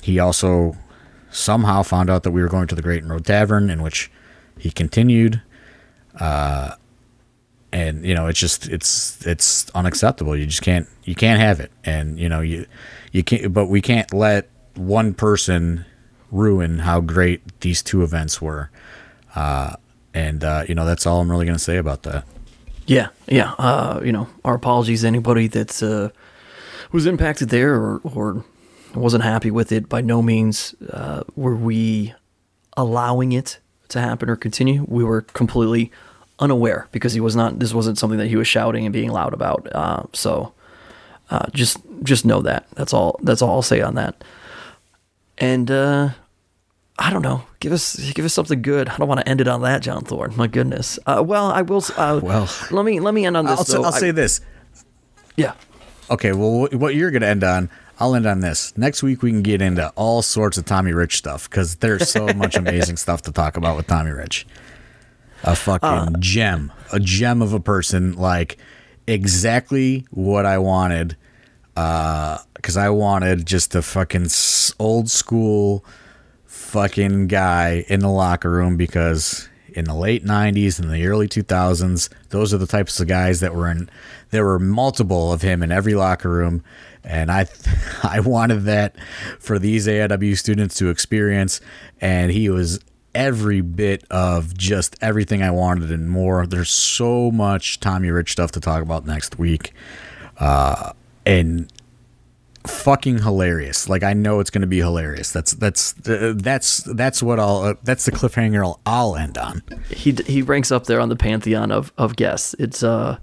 [0.03, 0.77] He also
[1.35, 4.11] somehow found out that we were going to the Grayton Road Tavern, in which
[4.59, 5.43] he continued.
[6.19, 6.77] Uh,
[7.73, 10.37] and you know, it's just it's it's unacceptable.
[10.37, 12.67] You just can't you can't have it, and you know you
[13.13, 13.53] you can't.
[13.53, 15.85] But we can't let one person
[16.31, 18.71] ruin how great these two events were.
[19.35, 19.75] Uh,
[20.15, 22.25] and uh, you know, that's all I'm really going to say about that.
[22.87, 23.55] Yeah, yeah.
[23.59, 26.11] Uh, you know, our apologies to anybody that's uh,
[26.93, 28.45] was impacted there or, or
[28.95, 29.89] wasn't happy with it.
[29.89, 32.15] By no means uh, were we
[32.77, 34.85] allowing it to happen or continue.
[34.89, 35.91] We were completely
[36.39, 37.59] unaware because he was not.
[37.59, 39.69] This wasn't something that he was shouting and being loud about.
[39.75, 40.53] Uh, so
[41.31, 42.67] uh, just just know that.
[42.75, 43.19] That's all.
[43.23, 44.23] That's all I'll say on that.
[45.39, 46.11] And uh,
[46.99, 47.43] I don't know.
[47.61, 48.89] Give us give us something good.
[48.89, 50.37] I don't want to end it on that, John Thorne.
[50.37, 50.99] My goodness.
[51.07, 51.83] Uh, well, I will.
[51.97, 53.73] Uh, Well, let me let me end on this.
[53.75, 53.87] I'll.
[53.87, 54.41] I'll I- say this.
[55.37, 55.55] yeah.
[56.11, 58.77] Okay, well, what you're going to end on, I'll end on this.
[58.77, 62.27] Next week, we can get into all sorts of Tommy Rich stuff because there's so
[62.35, 64.47] much amazing stuff to talk about with Tommy Rich.
[65.45, 68.57] A fucking uh, gem, a gem of a person, like
[69.07, 71.17] exactly what I wanted.
[71.77, 74.29] Uh, because I wanted just a fucking
[74.79, 75.85] old school
[76.47, 82.09] fucking guy in the locker room because in the late 90s and the early 2000s
[82.31, 83.91] those are the types of guys that were in
[84.31, 86.65] there were multiple of him in every locker room
[87.05, 87.47] and i
[88.03, 88.97] i wanted that
[89.39, 91.61] for these AIW students to experience
[92.01, 92.81] and he was
[93.15, 98.51] every bit of just everything i wanted and more there's so much tommy rich stuff
[98.51, 99.73] to talk about next week
[100.39, 100.93] uh
[101.25, 101.71] and
[102.67, 103.89] fucking hilarious.
[103.89, 105.31] Like I know it's going to be hilarious.
[105.31, 109.63] That's that's uh, that's that's what I'll uh, that's the cliffhanger I'll, I'll end on.
[109.91, 112.55] he he ranks up there on the pantheon of of guests.
[112.59, 113.19] It's uh,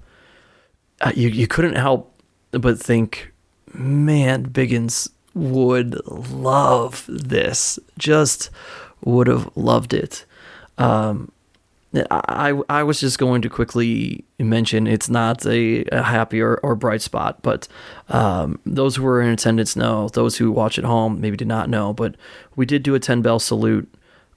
[1.14, 2.22] you you couldn't help
[2.52, 3.31] but think,
[3.72, 7.78] man, Biggins would love this.
[7.98, 8.50] Just
[9.04, 10.24] would have loved it.
[10.78, 11.32] Um,
[12.10, 16.74] I I was just going to quickly mention it's not a, a happy or, or
[16.74, 17.68] bright spot, but
[18.08, 20.08] um, those who were in attendance know.
[20.08, 22.14] Those who watch at home maybe did not know, but
[22.56, 23.92] we did do a ten bell salute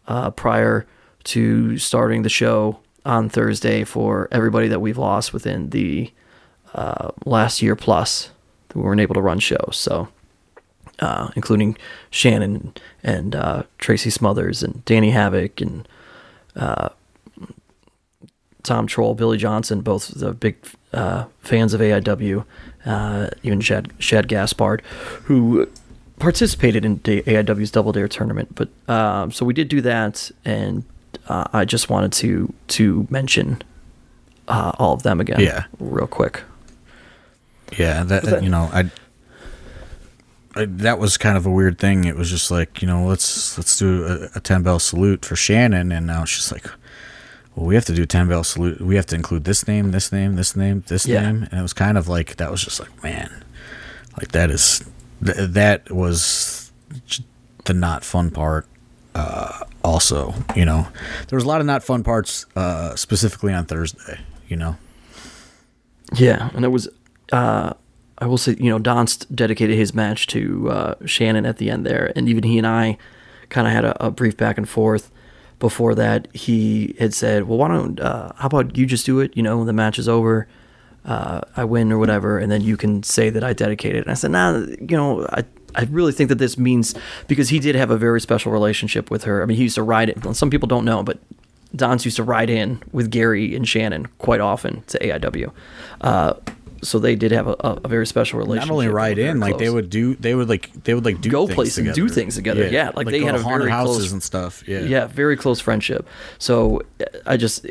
[0.07, 0.85] uh, prior
[1.25, 6.11] to starting the show on Thursday for everybody that we've lost within the
[6.73, 8.31] uh, last year plus
[8.75, 9.77] that weren't able to run shows.
[9.77, 10.09] So,
[10.99, 11.77] uh, including
[12.09, 12.73] Shannon
[13.03, 15.87] and uh, Tracy Smothers and Danny Havoc and
[16.55, 16.89] uh,
[18.63, 20.57] Tom Troll, Billy Johnson, both the big
[20.93, 22.45] uh, fans of AIW,
[22.85, 24.81] uh, even Shad, Shad Gaspard,
[25.23, 25.67] who
[26.19, 28.55] participated in the AIW's Double Dare tournament.
[28.55, 30.83] But um, so we did do that, and
[31.27, 33.61] uh, I just wanted to to mention
[34.47, 35.39] uh, all of them again.
[35.41, 35.65] Yeah.
[35.79, 36.41] real quick.
[37.77, 38.89] Yeah, that, that- you know, I,
[40.55, 42.05] I that was kind of a weird thing.
[42.05, 45.35] It was just like you know, let's let's do a, a ten bell salute for
[45.35, 46.65] Shannon, and now it's just like,
[47.55, 48.79] well, we have to do ten bell salute.
[48.79, 51.21] We have to include this name, this name, this name, this Yeah.
[51.23, 53.43] name, and it was kind of like that was just like, man,
[54.17, 54.81] like that is
[55.23, 56.71] th- that was
[57.65, 58.65] the not fun part.
[59.13, 60.87] Uh, also, you know,
[61.27, 64.19] there was a lot of not fun parts, uh, specifically on Thursday.
[64.47, 64.77] You know,
[66.13, 66.87] Yeah, and it was.
[67.31, 67.73] Uh,
[68.17, 71.85] I will say, you know, Donst dedicated his match to uh, Shannon at the end
[71.85, 72.97] there, and even he and I
[73.49, 75.11] kind of had a, a brief back and forth.
[75.59, 77.99] Before that, he had said, "Well, why don't?
[77.99, 79.35] Uh, how about you just do it?
[79.35, 80.47] You know, the match is over,
[81.05, 84.15] uh, I win or whatever, and then you can say that I dedicated." And I
[84.15, 85.43] said, "Nah, you know, I."
[85.77, 86.95] I really think that this means
[87.27, 89.43] because he did have a very special relationship with her.
[89.43, 90.33] I mean, he used to ride it.
[90.33, 91.19] Some people don't know, but
[91.75, 95.51] Don's used to ride in with Gary and Shannon quite often to AIW.
[95.99, 96.35] Uh,
[96.81, 98.69] so they did have a, a, very special relationship.
[98.69, 101.29] not only ride in, like they would do, they would like they would like do
[101.29, 102.67] Go places and do things together.
[102.67, 104.67] Yeah, like they had a very houses close- and stuff.
[104.67, 106.07] Yeah, yeah, very close friendship.
[106.37, 106.81] So
[107.25, 107.65] I just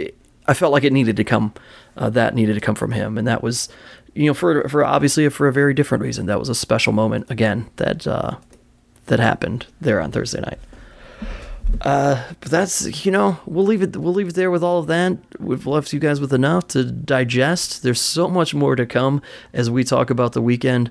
[0.46, 1.54] I felt like it needed to come
[1.96, 3.68] uh, that needed to come from him, and that was
[4.14, 6.26] you know for for obviously for a very different reason.
[6.26, 8.36] That was a special moment again that uh,
[9.06, 10.58] that happened there on Thursday night.
[11.80, 14.86] Uh, but that's you know we'll leave it we'll leave it there with all of
[14.86, 15.16] that.
[15.40, 17.82] We've left you guys with enough to digest.
[17.82, 19.22] There's so much more to come
[19.52, 20.90] as we talk about the weekend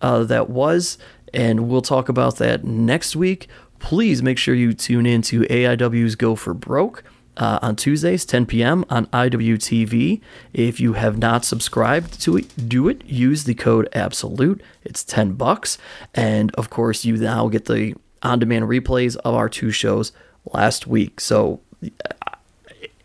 [0.00, 0.98] uh, that was,
[1.32, 3.48] and we'll talk about that next week.
[3.78, 7.04] Please make sure you tune in to AIW's Go for Broke.
[7.36, 8.84] Uh, on Tuesdays, 10 p.m.
[8.88, 10.20] on IWTV.
[10.52, 13.04] If you have not subscribed to it, do it.
[13.06, 14.60] Use the code ABSOLUTE.
[14.84, 15.76] It's 10 bucks.
[16.14, 20.12] And of course, you now get the on demand replays of our two shows
[20.52, 21.20] last week.
[21.20, 21.60] So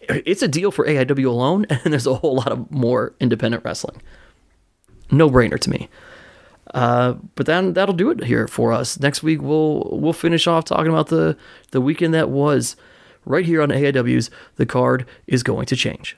[0.01, 4.01] it's a deal for AIW alone, and there's a whole lot of more independent wrestling.
[5.11, 5.89] No brainer to me.
[6.73, 8.99] Uh, but then that'll do it here for us.
[8.99, 11.35] Next week we'll we'll finish off talking about the
[11.71, 12.75] the weekend that was
[13.25, 16.15] right here on AIW's The Card is Going to Change.